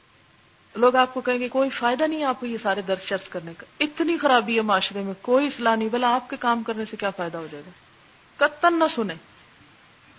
[0.75, 3.53] لوگ آپ کو کہیں گے کوئی فائدہ نہیں آپ کو یہ سارے درد شرط کرنے
[3.57, 6.97] کا۔ اتنی خرابی ہے معاشرے میں، کوئی اصلاح نہیں بلا آپ کے کام کرنے سے
[6.97, 9.15] کیا فائدہ ہو جائے گا؟ کتن نہ سنیں۔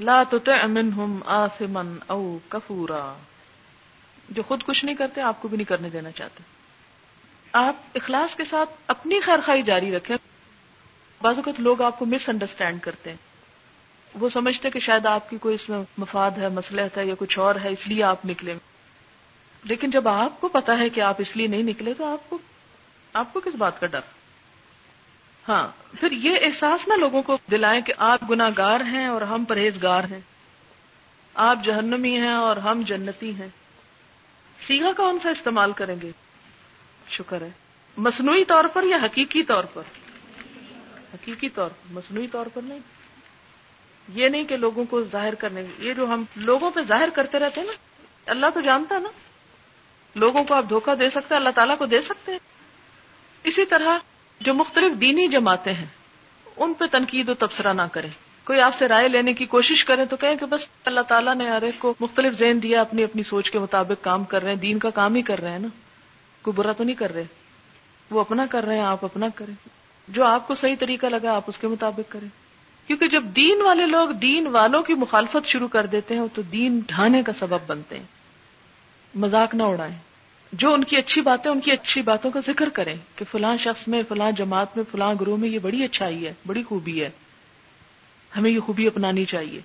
[0.01, 0.23] لا
[0.67, 3.15] منہم آثمن او کفورا۔
[4.29, 6.43] جو خود کچھ نہیں کرتے، آپ کو بھی نہیں کرنے دینا چاہتے۔
[7.53, 10.17] آپ اخلاص کے ساتھ اپنی خیر خائی جاری رکھیں۔
[11.23, 13.17] بعض اوقات لوگ آپ کو مس انڈرسٹینڈ کرتے ہیں۔
[14.15, 17.39] وہ سمجھتے کہ شاید آپ کی کوئی اس میں مفاد ہے مسلحت ہے یا کچھ
[17.39, 18.55] اور ہے، اس لیے آپ نکلے۔
[19.67, 22.39] لیکن جب آپ کو پتا ہے کہ آپ اس لیے نہیں نکلے تو آپ کو
[23.13, 24.01] آپ کو کس بات کا ڈر؟
[25.49, 25.69] ہاں
[26.01, 30.21] پھر یہ احساس نہ لوگوں کو دلائیں کہ آپ گناگار ہیں اور ہم پرہیزگار ہیں۔
[31.35, 33.49] آپ جہنمی ہیں اور ہم جنتی ہیں۔
[34.67, 36.11] سیگا کون سا استعمال کریں گے؟
[37.09, 37.49] شکر ہے۔
[37.97, 39.83] مصنوعی طور پر یا حقیقی طور پر؟
[41.15, 42.79] حقیقی طور پر، مصنوعی طور پر نہیں۔
[44.09, 47.61] یہ نہیں کہ لوگوں کو ظاہر کرنے یہ جو ہم لوگوں پہ ظاہر کرتے رہتے
[47.61, 49.09] ہیں نا، اللہ تو جانتا ہے نا۔
[50.17, 52.39] لوگوں کو آپ دھوکہ دے سکتے اللہ تعالیٰ کو دے سکتے ہیں۔
[53.45, 53.99] اسی طرح
[54.41, 55.87] جو مختلف دینی جماعتیں ہیں،
[56.57, 58.09] ان پہ تنقید و تبصرہ نہ کریں۔
[58.45, 61.51] کوئی آپ سے رائے لینے کی کوشش کرے تو کہیں کہ بس اللہ تعالیٰ نے
[61.51, 64.57] ہر ایک کو مختلف ذہن دیا، اپنی اپنی سوچ کے مطابق کام کر رہے ہیں،
[64.57, 65.69] دین کا کام ہی کر رہے ہیں نا۔
[66.43, 67.25] کوئی برا تو نہیں کر رہے۔
[68.11, 69.69] وہ اپنا کر رہے ہیں، آپ اپنا کریں۔
[70.09, 72.29] جو آپ کو صحیح طریقہ لگا، آپ اس کے مطابق کریں۔
[72.87, 76.81] کیونکہ جب دین والے لوگ دین والوں کی مخالفت شروع کر دیتے ہیں تو دین
[76.87, 78.05] ڈھانے کا سبب بنتے ہیں۔
[79.15, 79.99] مذاق نہ اڑائیں۔
[80.59, 83.89] جو ان کی اچھی باتیں ان کی اچھی باتوں کا ذکر کریں کہ فلاں شخص
[83.89, 87.11] میں، فلاں جماعت میں، فلاں گروہ میں یہ بڑی اچھائی ہے، بڑی خوبی ہے۔
[88.37, 89.61] ہمیں یہ خوبی اپنانی چاہیے۔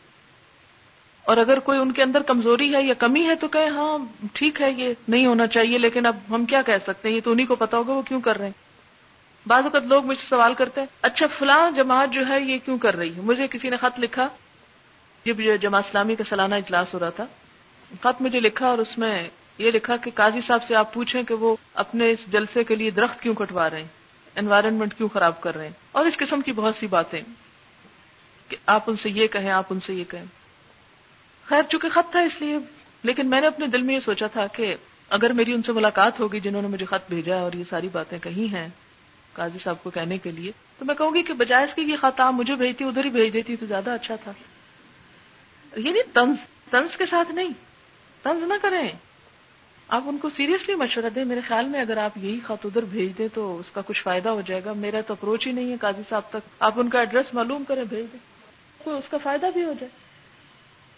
[1.23, 3.97] اور اگر کوئی ان کے اندر کمزوری ہے یا کمی ہے تو کہے ہاں
[4.34, 7.32] ٹھیک ہے، یہ نہیں ہونا چاہیے، لیکن اب ہم کیا کہہ سکتے ہیں؟ یہ تو
[7.32, 8.54] انہیں کو پتا ہوگا وہ کیوں کر رہے ہیں۔
[9.47, 12.77] بعض اوقات لوگ مجھ سے سوال کرتے ہیں اچھا فلاں جماعت جو ہے یہ کیوں
[12.77, 14.27] کر رہی ہے؟ مجھے کسی نے خط لکھا
[15.25, 17.25] جب یہ جماعت اسلامی کا سالانہ اجلاس ہو رہا تھا،
[18.01, 19.30] خط مجھے لکھا اور اس میں
[19.62, 22.89] یہ لکھا کہ قاضی صاحب سے آپ پوچھیں کہ وہ اپنے اس جلسے کے لیے
[22.89, 23.88] درخت کیوں کٹوا رہے ہیں؟
[24.36, 27.21] انوائرمنٹ کیوں خراب کر رہے ہیں؟ اور اس قسم کی بہت سی باتیں
[28.47, 30.26] کہ آپ ان سے یہ کہیں، آپ ان سے یہ کہیں۔
[31.45, 32.58] خیر، چونکہ خط تھا اس لیے،
[33.04, 34.76] لیکن میں نے اپنے دل میں یہ سوچا تھا کہ
[35.10, 38.19] اگر میری ان سے ملاقات ہوگی جنہوں نے مجھے خط بھیجا اور یہ ساری باتیں
[38.19, 38.67] کہی ہیں
[39.34, 41.95] قاضی صاحب کو کہنے کے لیے، تو میں کہوں گی کہ بجائے اس کی یہ
[42.02, 44.32] خط آپ مجھے بھیجتی، ادھر ہی بھیج دیتی تو زیادہ اچھا تھا۔
[45.76, 46.36] یعنی یہ نہیں تنز
[46.69, 47.50] تنز کے ساتھ نہیں
[48.21, 48.89] تنز نہ کریں۔
[49.91, 53.17] آپ ان کو سیریسلی مشورہ دیں۔ میرے خیال میں اگر آپ یہی خط ادھر بھیج
[53.17, 55.77] دیں تو اس کا کچھ فائدہ ہو جائے گا۔ میرا تو اپروچ ہی نہیں ہے
[55.77, 58.19] قاضی صاحب تک۔ آپ ان کا ایڈریس معلوم کریں، بھیج دیں۔
[58.84, 59.89] تو اس کا فائدہ بھی ہو جائے۔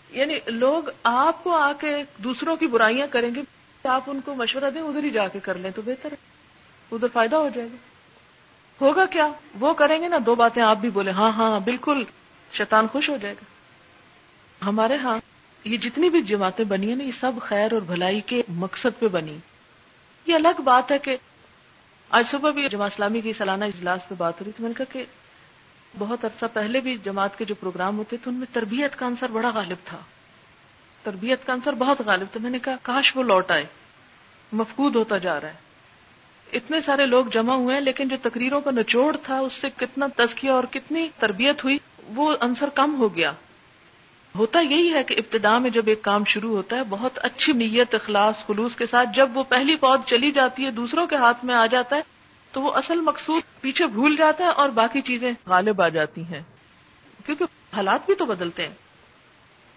[0.10, 3.42] یعنی لوگ آپ کو آ کے دوسروں کی برائیاں کریں گے۔
[3.84, 6.18] آپ ان کو مشورہ دیں، ادھر ہی جا کے کر لیں تو بہتر ہے۔
[6.92, 7.78] ادھر فائدہ ہو جائے گا۔
[8.82, 9.28] ہوگا کیا؟
[9.60, 12.04] وہ کریں گے نا۔ دو باتیں آپ بھی بولے ہاں،, ہاں ہاں بالکل۔
[12.52, 13.44] شیطان خوش ہو جائے گا۔
[14.68, 15.18] ہمارے ہاں
[15.64, 19.08] یہ جتنی بھی جماعتیں بنی ہیں نا، یہ سب خیر اور بھلائی کے مقصد پہ
[19.08, 19.38] بنی۔
[20.26, 21.18] یہ الگ بات ہے کہ
[22.10, 24.84] آج صبح بھی جماعت اسلامی کی سالانہ اجلاس پہ بات ہو رہی تھی، میں نے
[24.84, 25.06] کہا کہ
[25.98, 29.32] بہت عرصہ پہلے بھی جماعت کے جو پروگرام ہوتے تھے، ان میں تربیت کا انصر
[29.32, 29.98] بڑا غالب تھا۔
[31.04, 33.66] تربیت کا انصر بہت غالب تھا۔ میں نے کہا، کاش وہ لوٹ آئے،
[34.52, 35.54] مفقود ہوتا جا رہا ہے۔
[36.54, 40.08] اتنے سارے لوگ جمع ہوئے ہیں، لیکن جو تقریروں کا نچوڑ تھا، اس سے کتنا
[40.16, 43.32] تزکیہ اور کتنی تربیت ہوئی، وہ انصر کم ہو گیا۔
[44.38, 47.94] ہوتا یہی ہے کہ ابتدا میں جب ایک کام شروع ہوتا ہے، بہت اچھی نیت،
[47.94, 51.56] اخلاص، خلوص کے ساتھ جب وہ پہلی پود چلی جاتی ہے، دوسروں کے ہاتھ میں
[51.56, 52.02] آ جاتا ہے،
[52.52, 56.42] تو وہ اصل مقصود پیچھے بھول جاتا ہے اور باقی چیزیں غالب آ جاتی ہیں۔
[57.26, 58.74] کیونکہ حالات بھی تو بدلتے ہیں۔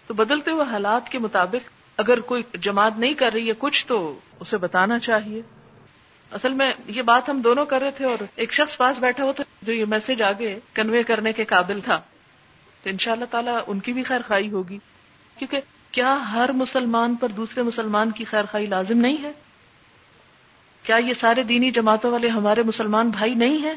[0.07, 4.19] تو بدلتے ہوئے حالات کے مطابق اگر کوئی جماعت نہیں کر رہی ہے کچھ، تو
[4.39, 5.41] اسے بتانا چاہیے۔
[6.31, 9.31] اصل میں یہ بات ہم دونوں کر رہے تھے اور ایک شخص پاس بیٹھا ہوا
[9.31, 12.01] تھا جو یہ میسج آگے کنوے کرنے کے قابل تھا۔
[12.83, 14.77] تو ان شاء اللہ تعالیٰ ان کی بھی خیر خائی ہوگی۔
[15.37, 15.61] کیونکہ
[15.91, 19.31] کیا ہر مسلمان پر دوسرے مسلمان کی خیر خائی لازم نہیں ہے؟
[20.83, 23.73] کیا یہ سارے دینی جماعتوں والے ہمارے مسلمان بھائی نہیں ہیں؟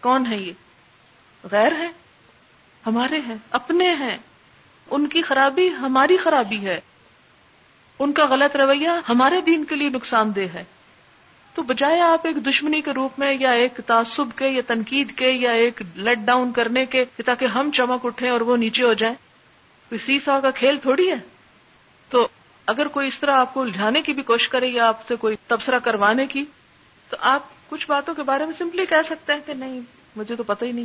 [0.00, 0.52] کون ہے یہ؟
[1.50, 1.90] غیر ہے
[2.86, 4.18] ہمارے ہیں، اپنے ہیں۔
[4.90, 6.80] ان کی خرابی ہماری خرابی ہے۔
[7.98, 10.64] ان کا غلط رویہ ہمارے دین کے لیے نقصان دہ ہے۔
[11.54, 15.30] تو بجائے آپ ایک دشمنی کے روپ میں یا ایک تعصب کے یا تنقید کے
[15.30, 19.14] یا ایک لیٹ ڈاؤن کرنے کے تاکہ ہم چمک اٹھیں اور وہ نیچے ہو جائیں،
[19.88, 21.14] کوئی سی سا کا کھیل تھوڑی ہے؟
[22.08, 22.28] تو
[22.66, 25.36] اگر کوئی اس طرح آپ کو الجھانے کی بھی کوشش کرے یا آپ سے کوئی
[25.46, 26.44] تبصرہ کروانے کی،
[27.08, 29.80] تو آپ کچھ باتوں کے بارے میں سمپلی کہہ سکتے ہیں کہ نہیں،
[30.16, 30.84] مجھے تو پتہ ہی نہیں۔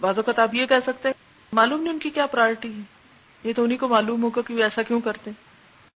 [0.00, 1.14] بعض اوقات آپ یہ کہہ سکتے ہیں،
[1.52, 2.82] معلوم نہیں ان کی کیا پرائرٹی ہے۔
[3.44, 5.51] یہ تو انہیں کو معلوم ہوگا کہ وہ ایسا کیوں کرتے ہیں۔